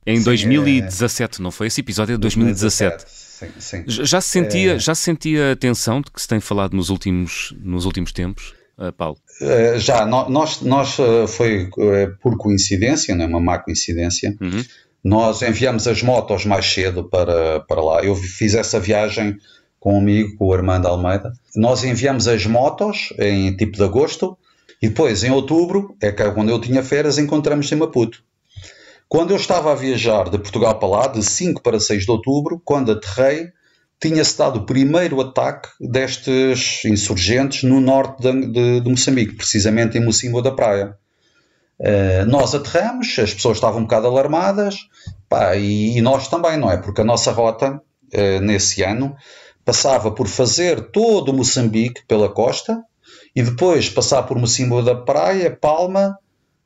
[0.06, 1.42] em sim, 2017, é...
[1.42, 1.68] não foi?
[1.68, 3.04] Esse episódio é de 2017.
[3.04, 3.24] 2017.
[3.34, 4.04] Sim, sim.
[4.04, 4.78] Já se sentia, é...
[4.78, 8.54] já se sentia a tensão de que se tem falado nos últimos, nos últimos tempos,
[8.78, 9.16] uh, Paulo?
[9.40, 11.70] Uh, já, nós, nós uh, foi
[12.20, 14.36] por coincidência, não é uma má coincidência.
[14.40, 14.62] Uhum
[15.04, 18.02] nós enviamos as motos mais cedo para, para lá.
[18.02, 19.36] Eu fiz essa viagem
[19.78, 21.34] com um amigo, com o Armando Almeida.
[21.54, 24.38] Nós enviamos as motos em tipo de agosto
[24.80, 28.24] e depois, em outubro, é que é quando eu tinha férias, encontramos em Maputo.
[29.06, 32.60] Quando eu estava a viajar de Portugal para lá, de 5 para 6 de outubro,
[32.64, 33.48] quando aterrei,
[34.00, 40.04] tinha-se dado o primeiro ataque destes insurgentes no norte de, de, de Moçambique, precisamente em
[40.04, 40.96] Mocimbo da Praia.
[41.80, 44.76] Uh, nós aterramos, as pessoas estavam um bocado alarmadas,
[45.28, 46.76] pá, e, e, nós também, não é?
[46.76, 47.80] Porque a nossa rota,
[48.14, 49.16] uh, nesse ano,
[49.64, 52.82] passava por fazer todo o Moçambique pela costa
[53.34, 56.16] e depois passar por Mocimbo da Praia, Palma,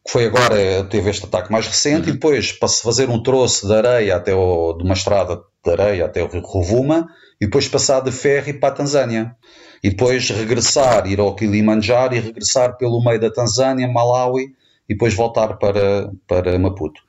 [0.05, 2.11] que foi agora, teve este ataque mais recente, uhum.
[2.11, 2.51] e depois
[2.83, 6.43] fazer um troço de areia até o, de uma estrada de areia até o Rio
[6.43, 7.09] Rovuma,
[7.41, 9.35] e depois passar de ferry para a Tanzânia.
[9.83, 14.49] E depois regressar, ir ao Kilimanjaro e regressar pelo meio da Tanzânia, Malawi,
[14.89, 17.01] e depois voltar para, para Maputo.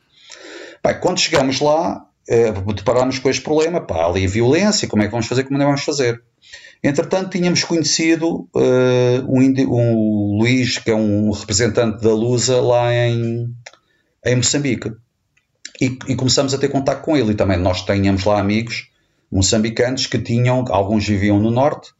[0.83, 5.05] Bem, quando chegamos lá, eh, deparámos com este problema, pá, ali a violência, como é
[5.05, 6.21] que vamos fazer, como é que vamos fazer?
[6.81, 13.53] Entretanto, tínhamos conhecido uh, um, um, Luís, que é um representante da Lusa lá em,
[14.25, 14.89] em Moçambique.
[15.81, 17.31] E, e, começamos a ter contato com ele.
[17.31, 18.89] E também nós tínhamos lá amigos
[19.31, 21.91] moçambicanos que tinham, alguns viviam no norte,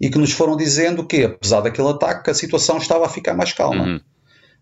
[0.00, 3.52] e que nos foram dizendo que, apesar daquele ataque, a situação estava a ficar mais
[3.52, 3.84] calma.
[3.84, 4.00] Uhum.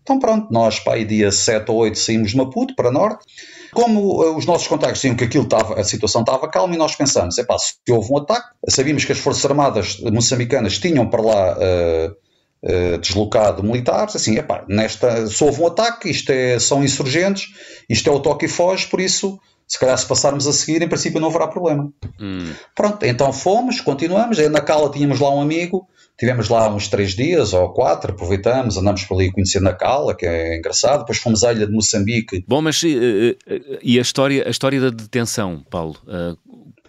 [0.01, 3.25] Então pronto, nós para aí dia 7 ou 8 saímos de Maputo para norte.
[3.73, 6.95] Como uh, os nossos contactos diziam que aquilo estava, a situação estava calma e nós
[6.95, 11.21] pensamos, é pá, se houve um ataque, sabíamos que as Forças Armadas moçambicanas tinham para
[11.21, 12.15] lá uh,
[12.63, 17.49] uh, deslocado militares, assim, epá, nesta, se houve um ataque, isto é, são insurgentes,
[17.89, 20.87] isto é o toque e foge, por isso, se calhar se passarmos a seguir, em
[20.87, 21.91] princípio não haverá problema.
[22.19, 22.53] Hum.
[22.73, 27.53] Pronto, então fomos, continuamos, na Cala tínhamos lá um amigo, tivemos lá uns três dias
[27.53, 31.51] ou quatro, aproveitamos, andamos por ali conhecendo na Cala, que é engraçado, depois fomos à
[31.53, 32.43] ilha de Moçambique.
[32.47, 33.37] Bom, mas e,
[33.83, 35.95] e a, história, a história da detenção, Paulo?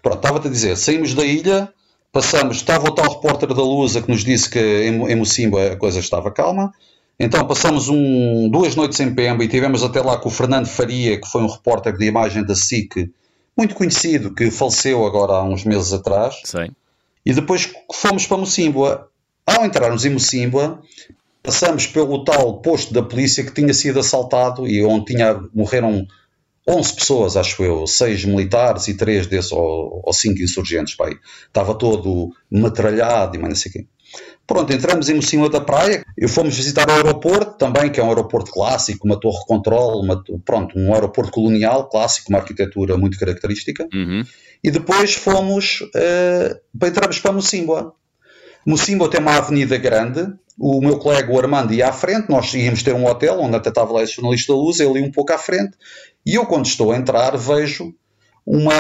[0.02, 1.72] Pronto, estava-te a dizer, saímos da ilha,
[2.10, 5.76] Passamos, estava o tal repórter da Lusa que nos disse que em, em Mocimba a
[5.76, 6.72] coisa estava calma.
[7.20, 11.20] Então passamos um, duas noites em Pemba e tivemos até lá com o Fernando Faria,
[11.20, 13.12] que foi um repórter de imagem da SIC,
[13.56, 16.40] muito conhecido, que faleceu agora há uns meses atrás.
[16.44, 16.70] Sim.
[17.26, 19.10] E depois fomos para Mocimboa.
[19.48, 20.82] Ao entrarmos em Mocimboa,
[21.42, 26.06] passamos pelo tal posto da polícia que tinha sido assaltado e onde tinha, morreram
[26.68, 31.14] 11 pessoas, acho eu, 6 militares e 3 desses, ou, ou 5 insurgentes, pai.
[31.46, 33.86] Estava todo metralhado e mais não sei o quê.
[34.46, 38.08] Pronto, entramos em Mocima da Praia, e fomos visitar o aeroporto também, que é um
[38.08, 43.18] aeroporto clássico, uma torre de controle, uma, pronto, um aeroporto colonial clássico, uma arquitetura muito
[43.18, 43.88] característica.
[43.94, 44.24] Uhum.
[44.62, 47.94] E depois fomos, uh, entramos para Mocimboa.
[48.68, 52.82] Mocimboa tem uma avenida grande, o meu colega o Armando ia à frente, nós íamos
[52.82, 55.32] ter um hotel onde até estava lá esse jornalista da luz, ele ia um pouco
[55.32, 55.70] à frente,
[56.26, 57.94] e eu, quando estou a entrar, vejo
[58.44, 58.74] uma,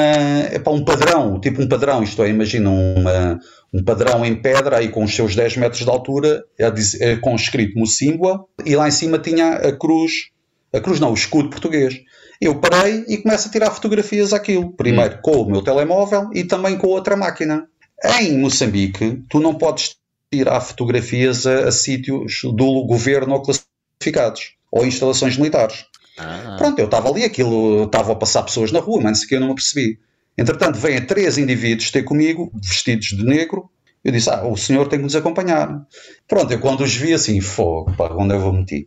[0.52, 3.40] epá, um padrão, tipo um padrão, isto é, imagina uma,
[3.72, 7.78] um padrão em pedra aí com os seus 10 metros de altura, é, com escrito
[7.78, 10.28] Mocímbua, e lá em cima tinha a cruz,
[10.70, 11.98] a cruz não, o escudo português.
[12.38, 15.18] Eu parei e começo a tirar fotografias àquilo, primeiro hum.
[15.22, 17.66] com o meu telemóvel e também com outra máquina.
[18.04, 19.96] Em Moçambique, tu não podes
[20.32, 25.86] tirar fotografias a, a sítios do governo ou classificados, ou instalações militares.
[26.18, 26.56] Ah.
[26.58, 29.48] Pronto, eu estava ali, aquilo estava a passar pessoas na rua, mas que eu não
[29.48, 29.98] me percebi.
[30.36, 33.68] Entretanto, vêm três indivíduos ter comigo, vestidos de negro.
[34.04, 35.84] Eu disse: Ah, o senhor tem que nos acompanhar.
[36.28, 38.86] Pronto, eu quando os vi assim, fogo, pá, onde eu vou meter?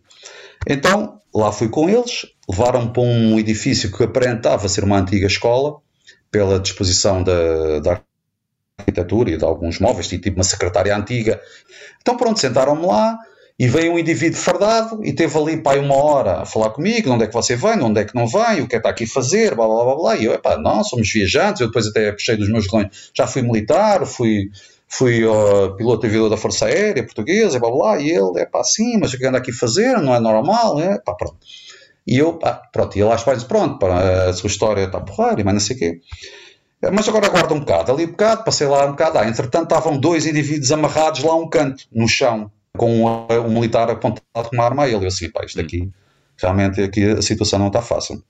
[0.67, 5.79] Então, lá fui com eles, levaram-me para um edifício que aparentava ser uma antiga escola,
[6.29, 8.01] pela disposição da, da
[8.81, 11.39] arquitetura e de alguns móveis, tipo uma secretária antiga.
[12.01, 13.17] Então, pronto, sentaram-me lá
[13.61, 17.25] e veio um indivíduo fardado e teve ali, pai, uma hora a falar comigo, onde
[17.25, 19.03] é que você vem, onde é que não vem, o que é que está aqui
[19.03, 20.17] a fazer, blá, blá, blá, blá.
[20.17, 23.43] E eu, epá, não, somos viajantes, eu depois até puxei dos meus colões, já fui
[23.43, 24.49] militar, fui,
[24.87, 28.97] fui uh, piloto aviador da Força Aérea Portuguesa, blá, blá, e ele, é pá, sim,
[28.99, 31.37] mas o que anda aqui a fazer, não é normal, é, pá, pronto.
[32.07, 35.43] E eu, pá, pronto, e ele às vezes, pronto, pá, a sua história está porreira,
[35.43, 36.01] mas não sei o quê.
[36.91, 39.99] Mas agora aguarda um bocado, ali um bocado, passei lá um bocado, ah, entretanto estavam
[39.99, 44.55] dois indivíduos amarrados lá a um canto, no chão, com um, um militar apontado com
[44.55, 45.03] uma arma a ele.
[45.03, 45.91] Eu assim, pá, isto aqui,
[46.37, 48.23] realmente aqui a situação não está fácil.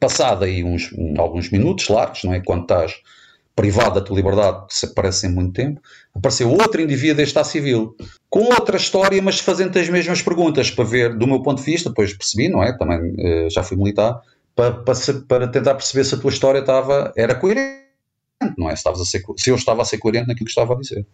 [0.00, 2.40] Passado aí uns, alguns minutos largos, não é?
[2.40, 2.94] Quando estás
[3.54, 5.80] privado da tua liberdade, parece muito tempo,
[6.14, 7.94] apareceu outro indivíduo deste Estado Civil,
[8.30, 11.90] com outra história, mas fazendo as mesmas perguntas, para ver, do meu ponto de vista,
[11.90, 12.72] depois percebi, não é?
[12.76, 14.22] Também eh, já fui militar,
[14.56, 14.94] para, para,
[15.28, 17.81] para, tentar perceber se a tua história estava, era coerente,
[18.56, 18.76] não é?
[18.76, 21.06] Se, a ser, se eu estava a ser coerente naquilo que estava a dizer.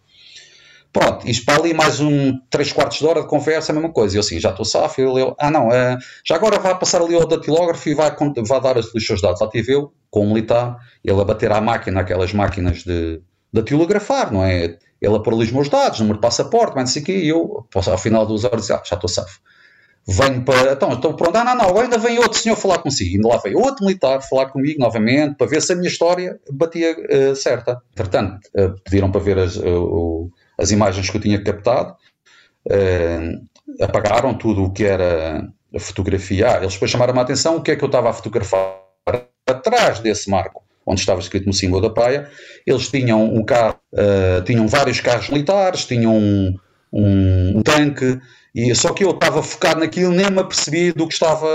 [0.91, 4.17] Pronto, isto para ali mais um 3 quartos de hora de conversa, a mesma coisa.
[4.17, 4.99] Eu assim, já estou safo.
[4.99, 8.15] Ele, ah, não, uh, já agora vai passar ali ao datilógrafo e vai,
[8.47, 9.39] vai dar os seus dados.
[9.51, 13.21] Tive eu, com um militar, ele a bater à máquina, aquelas máquinas de
[13.53, 14.77] datilografar, não é?
[15.01, 17.17] Ele a pôr ali os meus dados, número de passaporte, mas não sei o quê,
[17.17, 19.39] e eu, ao final dos horas, ah, já estou safo.
[20.11, 20.73] Venho para.
[20.73, 21.35] Então, estou pronto.
[21.35, 23.15] Ah, não, não, ainda vem outro senhor falar consigo.
[23.15, 26.95] Ainda lá veio outro militar falar comigo novamente para ver se a minha história batia
[26.97, 27.79] uh, certa.
[27.91, 31.95] Entretanto, uh, pediram para ver as, uh, as imagens que eu tinha captado,
[33.79, 36.55] apagaram tudo o que era a fotografia.
[36.55, 38.79] Ah, eles depois chamaram a atenção o que é que eu estava a fotografar
[39.47, 42.27] atrás desse marco onde estava escrito no símbolo da praia,
[42.65, 46.55] eles tinham um carro, uh, tinham vários carros militares, tinham um,
[46.91, 48.19] um, um, tanque,
[48.53, 51.47] e só que eu estava focado naquilo, nem me apercebi do que estava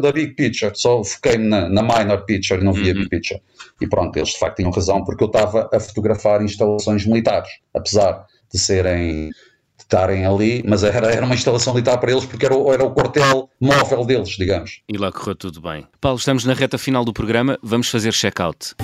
[0.00, 3.00] da big picture, só foquei-me na, na, minor picture e não via uhum.
[3.00, 3.40] big picture.
[3.80, 8.26] E pronto, eles de facto tinham razão, porque eu estava a fotografar instalações militares, apesar
[8.52, 9.30] de serem
[9.76, 12.92] de estarem ali, mas era, era uma instalação militar para eles porque era era o
[12.92, 14.82] quartel móvel deles, digamos.
[14.88, 15.86] E lá correu tudo bem.
[16.00, 18.74] Paulo, estamos na reta final do programa, vamos fazer check-out.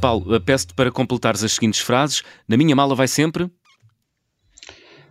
[0.00, 2.22] Paulo, peço-te para completares as seguintes frases.
[2.46, 3.50] Na minha mala vai sempre.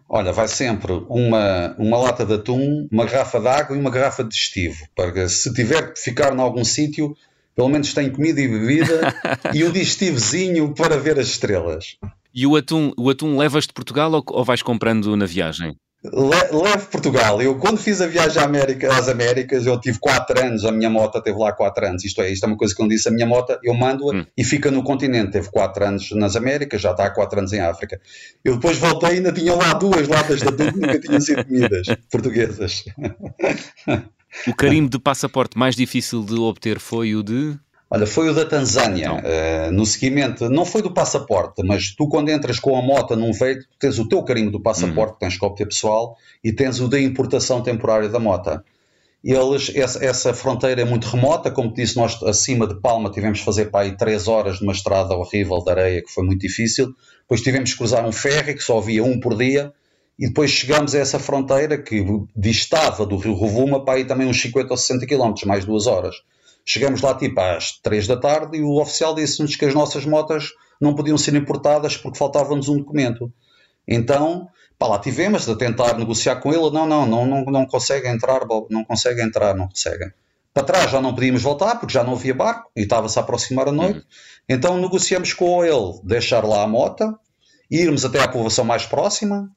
[0.09, 4.23] Olha, vai sempre uma, uma lata de atum, uma garrafa de água e uma garrafa
[4.23, 7.13] de estivo, para que se tiver que ficar em algum sítio,
[7.53, 9.13] pelo menos tem comida e bebida
[9.53, 11.97] e o digestivozinho para ver as estrelas.
[12.33, 15.75] E o atum, o atum levas de Portugal ou, ou vais comprando na viagem?
[16.03, 17.41] Le, leve Portugal.
[17.41, 20.89] Eu, quando fiz a viagem à América, às Américas, eu tive 4 anos, a minha
[20.89, 22.05] moto teve lá 4 anos.
[22.05, 24.25] Isto é, isto é uma coisa que eu disse: a minha moto, eu mando-a hum.
[24.37, 25.31] e fica no continente.
[25.31, 27.99] Teve 4 anos nas Américas, já está há 4 anos em África.
[28.45, 31.43] Eu depois voltei e ainda tinha lá duas latas de atum que nunca tinham sido
[31.43, 32.85] comidas, portuguesas.
[34.47, 37.57] O carimbo de passaporte mais difícil de obter foi o de.
[37.89, 42.29] Olha, foi o da Tanzânia, uh, no seguimento, não foi do passaporte, mas tu quando
[42.29, 45.19] entras com a moto num veículo, tens o teu carimbo do passaporte, uhum.
[45.19, 48.61] tens obter pessoal, e tens o da importação temporária da moto.
[49.23, 53.39] Eles, essa, essa, fronteira é muito remota, como te disse, nós acima de Palma tivemos
[53.39, 56.93] que fazer para aí 3 horas numa estrada horrível de areia, que foi muito difícil,
[57.21, 59.73] depois tivemos que cruzar um ferry, que só havia um por dia,
[60.19, 64.41] e depois chegamos a essa fronteira que distava do rio Rovuma para aí também uns
[64.41, 66.15] 50 ou 60 km, mais duas horas.
[66.70, 70.49] Chegamos lá tipo às 3 da tarde e o oficial disse-nos que as nossas motas
[70.82, 73.32] não podiam ser importadas porque faltava-nos um documento.
[73.88, 78.09] Então, pá, lá tivemos a tentar negociar com ele, não, não, não, não, não consegue
[78.09, 80.11] entrar, não consegue entrar, não consegue.
[80.53, 83.70] Para trás já não podíamos voltar porque já não havia barco e estava-se a aproximar
[83.70, 83.99] a noite.
[83.99, 84.05] Uhum.
[84.49, 87.18] Então negociamos com ele deixar lá a moto,
[87.72, 89.49] irmos até à povoação mais próxima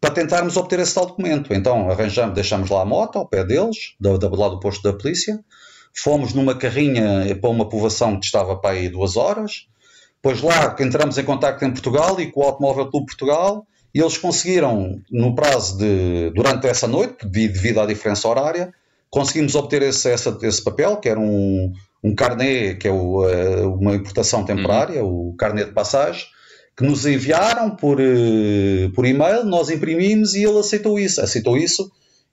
[0.00, 1.52] para tentarmos obter esse tal documento.
[1.52, 4.96] Então arranjamos, deixamos lá a moto ao pé deles, do, do lado do posto da
[4.96, 5.42] polícia,
[5.96, 9.66] Fomos numa carrinha para uma povoação que estava para aí duas horas.
[10.16, 14.18] Depois lá entramos em contato em Portugal e com o Automóvel Clube Portugal e eles
[14.18, 18.74] conseguiram, no prazo de, durante essa noite, devido à diferença horária,
[19.08, 21.72] conseguimos obter esse, esse, esse papel, que era um,
[22.02, 25.28] um carnê, que é o, eh, uma importação temporária, uhum.
[25.28, 26.26] o carnê de passagem,
[26.76, 31.20] que nos enviaram por, eh, por e-mail, nós imprimimos e ele aceitou isso.
[31.20, 31.88] Aceitou isso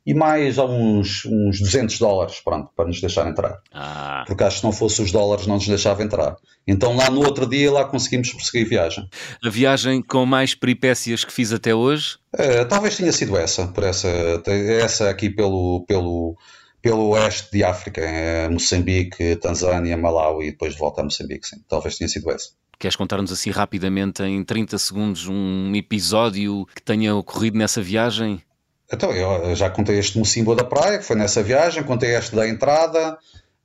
[0.06, 3.60] e mais uns, uns 200 dólares pronto, para nos deixar entrar.
[3.72, 4.24] Ah.
[4.26, 6.36] Porque acho que se não fosse os dólares não nos deixava entrar.
[6.68, 9.10] Então lá no outro dia lá conseguimos prosseguir a viagem.
[9.44, 12.18] A viagem com mais peripécias que fiz até hoje?
[12.36, 14.08] É, talvez tenha sido essa, por essa,
[14.48, 16.36] essa aqui pelo, pelo,
[16.82, 21.58] pelo oeste de África, é Moçambique, Tanzânia, Malawi e depois de volta a Moçambique, sim.
[21.68, 22.50] Talvez tenha sido essa.
[22.80, 28.42] Queres contar-nos assim rapidamente, em 30 segundos, um episódio que tenha ocorrido nessa viagem?
[28.92, 32.36] Então, eu já contei este no símbolo da praia, que foi nessa viagem, contei este
[32.36, 33.18] da entrada,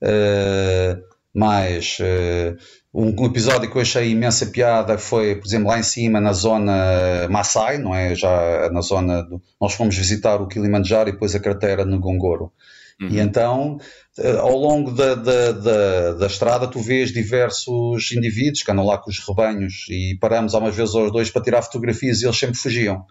[0.02, 2.56] uh, mais uh,
[2.94, 7.26] um, episódio que eu achei imensa piada foi, por exemplo, lá em cima na zona
[7.28, 8.14] Maasai, não é?
[8.14, 9.22] Já na zona.
[9.22, 12.52] Do, nós fomos visitar o Kilimanjaro e depois a cratera no Gongoro.
[13.00, 13.08] Uhum.
[13.08, 13.78] E então,
[14.18, 18.96] uh, ao longo da, da, da, da, estrada, tu vês diversos indivíduos que andam lá
[18.96, 22.56] com os rebanhos e paramos algumas vezes aos dois para tirar fotografias e eles sempre
[22.56, 23.04] fugiam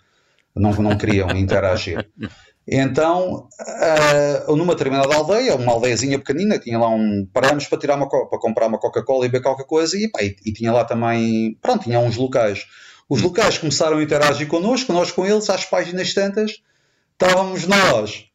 [0.55, 2.07] não, não queriam interagir.
[2.67, 3.47] Então,
[4.47, 7.27] uh, numa determinada aldeia, uma aldeiazinha pequenina, tinha lá um.
[7.31, 10.35] Paramos para, tirar uma, para comprar uma Coca-Cola e beber qualquer coisa, e, pá, e,
[10.43, 11.57] e, tinha lá também.
[11.61, 12.65] Pronto, tinha uns locais.
[13.07, 16.53] Os locais começaram a interagir connosco, nós com eles, às páginas tantas,
[17.13, 18.25] estávamos nós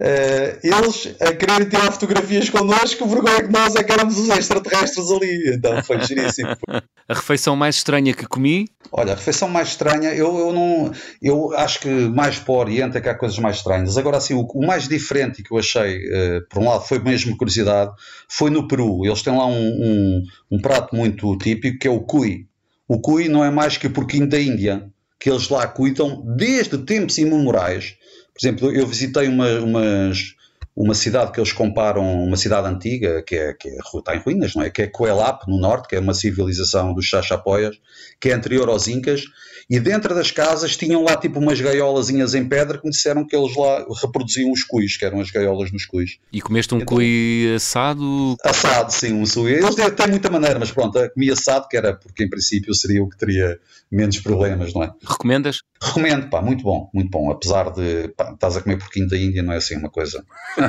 [0.00, 5.10] Uh, eles a quererem tirar fotografias connosco, vergonha que nós é que éramos os extraterrestres
[5.10, 5.54] ali.
[5.54, 6.48] Então foi giríssimo.
[7.06, 8.68] A refeição mais estranha que comi?
[8.92, 10.92] Olha, a refeição mais estranha, eu, eu não.
[11.20, 13.98] Eu acho que mais para o Oriente é que há coisas mais estranhas.
[13.98, 17.36] Agora, assim, o, o mais diferente que eu achei, uh, por um lado, foi mesmo
[17.36, 17.90] curiosidade,
[18.28, 19.04] foi no Peru.
[19.04, 20.22] Eles têm lá um, um,
[20.52, 22.46] um prato muito típico que é o cui.
[22.86, 24.88] O cui não é mais que o porquinho da Índia,
[25.18, 27.96] que eles lá cuidam desde tempos imemoriais
[28.40, 30.34] por exemplo, eu visitei uma, umas,
[30.74, 34.54] uma cidade que eles comparam, uma cidade antiga, que, é, que é, está em ruínas,
[34.54, 34.70] não é?
[34.70, 37.76] Que é Coelap, no norte, que é uma civilização dos Chachapoias,
[38.18, 39.24] que é anterior aos Incas,
[39.70, 43.36] e dentro das casas tinham lá tipo umas gaiolazinhas em pedra que me disseram que
[43.36, 46.18] eles lá reproduziam os cuis, que eram as gaiolas nos cuis.
[46.32, 48.36] E comeste um então, cui assado?
[48.44, 49.52] Assado, sim, um sui.
[49.52, 53.08] Eles têm muita maneira, mas pronto, comi assado, que era porque em princípio seria o
[53.08, 53.60] que teria
[53.90, 54.92] menos problemas, não é?
[55.04, 55.60] Recomendas?
[55.82, 57.30] Recomendo, pá, muito bom, muito bom.
[57.30, 60.24] Apesar de, pá, estás a comer porquinho da Índia, não é assim uma coisa.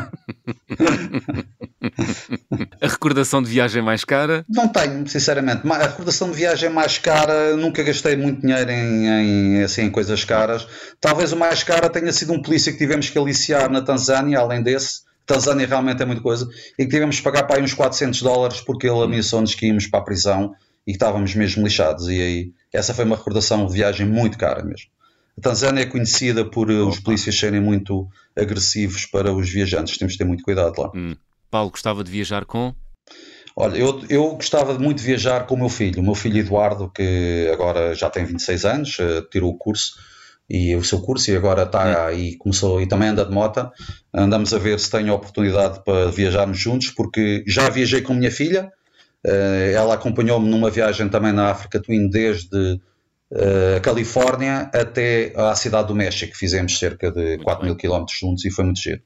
[2.81, 4.45] a recordação de viagem mais cara?
[4.49, 5.61] Não tenho, sinceramente.
[5.69, 10.23] A recordação de viagem mais cara, nunca gastei muito dinheiro em em, assim, em coisas
[10.23, 10.67] caras.
[10.99, 14.61] Talvez o mais caro tenha sido um polícia que tivemos que aliciar na Tanzânia, além
[14.61, 15.01] desse.
[15.25, 16.47] Tanzânia realmente é muita coisa.
[16.77, 19.87] E que tivemos que pagar para aí uns 400 dólares porque ele ameaçou-nos que íamos
[19.87, 20.53] para a prisão
[20.85, 22.07] e que estávamos mesmo lixados.
[22.07, 24.87] E aí, essa foi uma recordação de viagem muito cara mesmo.
[25.37, 29.97] A Tanzânia é conhecida por uh, os polícias serem muito agressivos para os viajantes.
[29.97, 30.91] Temos de ter muito cuidado lá.
[30.93, 31.15] Hum.
[31.49, 32.73] Paulo gostava de viajar com?
[33.55, 36.89] Olha, eu, eu gostava muito de viajar com o meu filho, o meu filho Eduardo,
[36.89, 39.95] que agora já tem 26 anos, uh, tirou o curso
[40.49, 43.69] e o seu curso e agora está aí, começou e também anda de moto.
[44.13, 48.15] Andamos a ver se tenho a oportunidade para viajarmos juntos, porque já viajei com a
[48.15, 48.71] minha filha,
[49.25, 52.79] uh, ela acompanhou-me numa viagem também na África Twin desde
[53.77, 56.35] a Califórnia até à cidade do México.
[56.35, 57.69] Fizemos cerca de muito 4 bem.
[57.69, 59.01] mil quilómetros juntos e foi muito giro.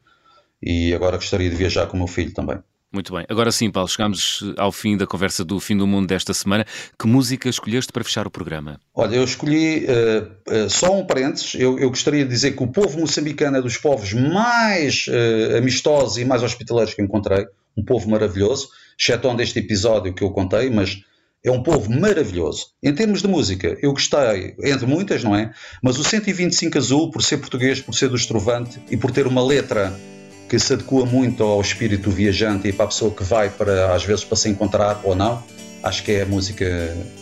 [0.62, 2.58] E agora gostaria de viajar com o meu filho também.
[2.96, 3.26] Muito bem.
[3.28, 6.66] Agora sim, Paulo, chegamos ao fim da conversa do Fim do Mundo desta semana.
[6.98, 8.80] Que música escolheste para fechar o programa?
[8.94, 11.56] Olha, eu escolhi uh, uh, só um parênteses.
[11.56, 16.20] Eu, eu, gostaria de dizer que o povo moçambicano é dos povos mais uh, amistosos
[16.20, 17.46] e mais hospitaleiros que encontrei.
[17.76, 21.02] Um povo maravilhoso, exceto deste episódio que eu contei, mas
[21.44, 22.68] é um povo maravilhoso.
[22.82, 25.52] Em termos de música, eu gostei, entre muitas, não é?
[25.84, 29.46] Mas o 125 Azul, por ser português, por ser do Estrovante e por ter uma
[29.46, 29.94] letra
[30.48, 34.04] que se adequa muito ao espírito viajante e para a pessoa que vai para às
[34.04, 35.44] vezes para se encontrar ou não,
[35.84, 36.66] acho que é a música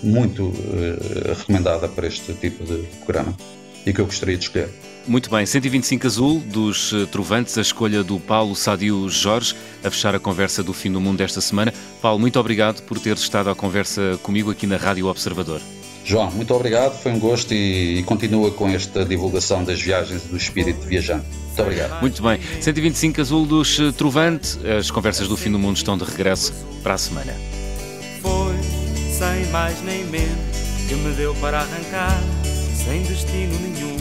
[0.01, 3.35] muito uh, recomendada para este tipo de programa
[3.85, 4.69] e que eu gostaria de escolher.
[5.05, 9.53] Muito bem, 125 Azul dos uh, Trovantes, a escolha do Paulo Sadio Jorge,
[9.83, 11.73] a fechar a conversa do fim do mundo desta semana.
[12.01, 15.59] Paulo, muito obrigado por teres estado à conversa comigo aqui na Rádio Observador.
[16.05, 20.37] João, muito obrigado, foi um gosto e, e continua com esta divulgação das viagens do
[20.37, 21.42] espírito viajante.
[21.53, 22.01] Muito obrigado.
[22.01, 22.39] Muito bem.
[22.61, 24.57] 125 Azul dos eh, Trovante.
[24.67, 26.51] As conversas do fim do mundo estão de regresso
[26.81, 27.33] para a semana.
[28.21, 28.55] Foi
[29.11, 30.39] sem mais nem menos
[30.87, 32.19] que me deu para arrancar,
[32.75, 33.97] sem destino nenhum.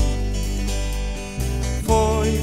[1.85, 2.41] Foi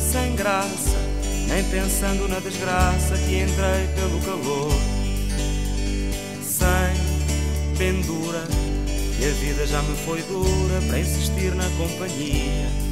[0.00, 0.98] sem graça,
[1.46, 4.72] nem pensando na desgraça que entrei pelo calor.
[6.42, 8.44] Sem pendura,
[9.20, 12.87] e a vida já me foi dura para insistir na companhia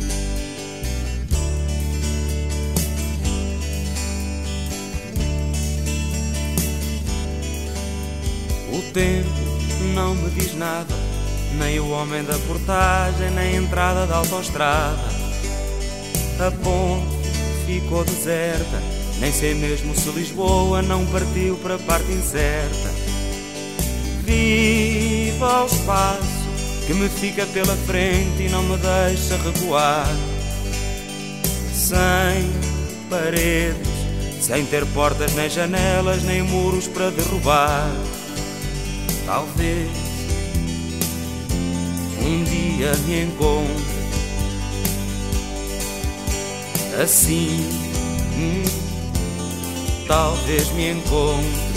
[8.77, 9.31] O tempo
[9.95, 10.95] não me diz nada,
[11.59, 15.01] nem o homem da portagem, nem a entrada da autoestrada.
[16.39, 17.17] A ponte
[17.65, 18.83] ficou deserta,
[19.19, 22.91] nem sei mesmo se Lisboa não partiu para a parte incerta.
[24.27, 26.47] Viva o espaço
[26.87, 30.07] que me fica pela frente e não me deixa recuar.
[31.73, 32.53] Sem
[33.09, 33.89] paredes,
[34.43, 37.91] sem ter portas nem janelas, nem muros para derrubar.
[39.27, 39.91] Talvez
[42.21, 43.97] um dia me encontre
[47.03, 47.69] assim.
[48.39, 48.63] Hum,
[50.07, 51.76] talvez me encontre.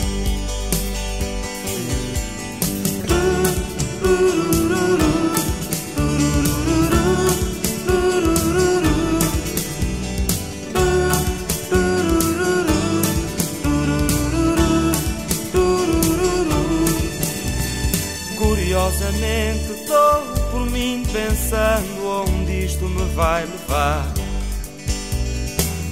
[21.11, 24.05] Pensando onde isto me vai levar.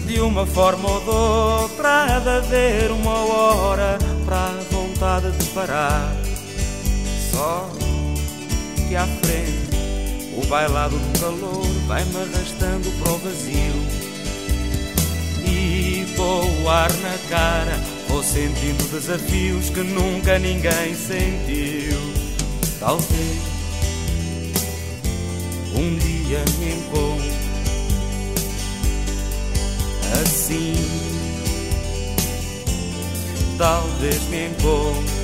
[0.06, 6.16] De uma forma ou de outra de haver uma hora para a vontade de parar.
[7.32, 7.70] Só
[8.88, 9.68] que à frente
[10.38, 14.08] o bailado do calor vai-me arrastando para o vazio.
[15.46, 21.98] E vou ar na cara, vou sentindo desafios que nunca ninguém sentiu.
[22.80, 23.57] Talvez
[25.78, 27.48] um dia me encontre
[30.22, 30.74] assim.
[33.58, 35.17] Talvez me encontre.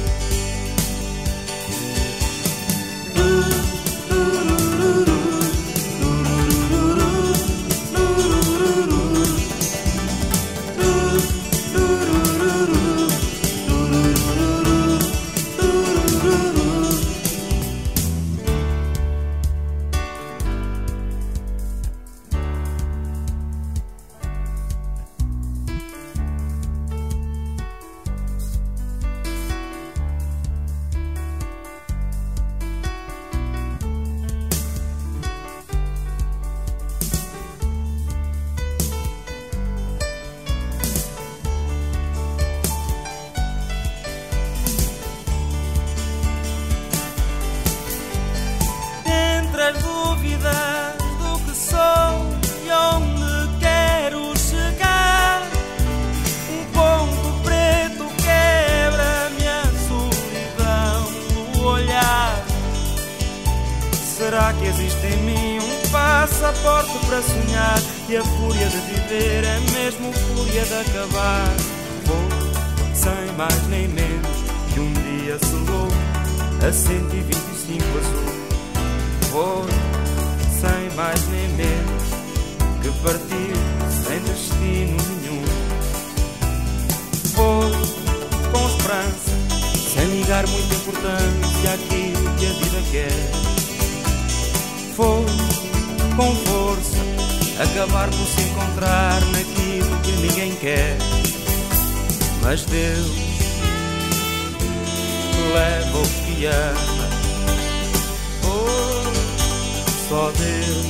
[110.13, 110.85] Só Deus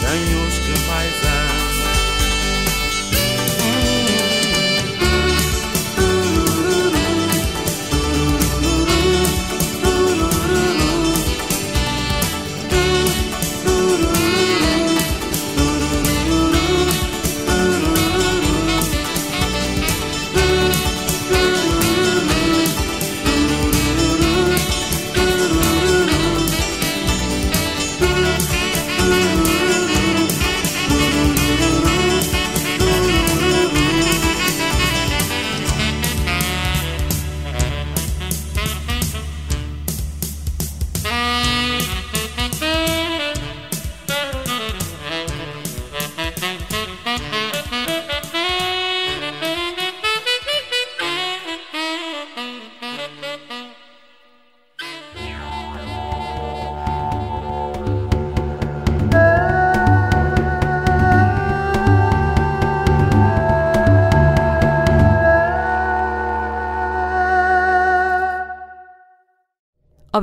[0.00, 0.59] tem os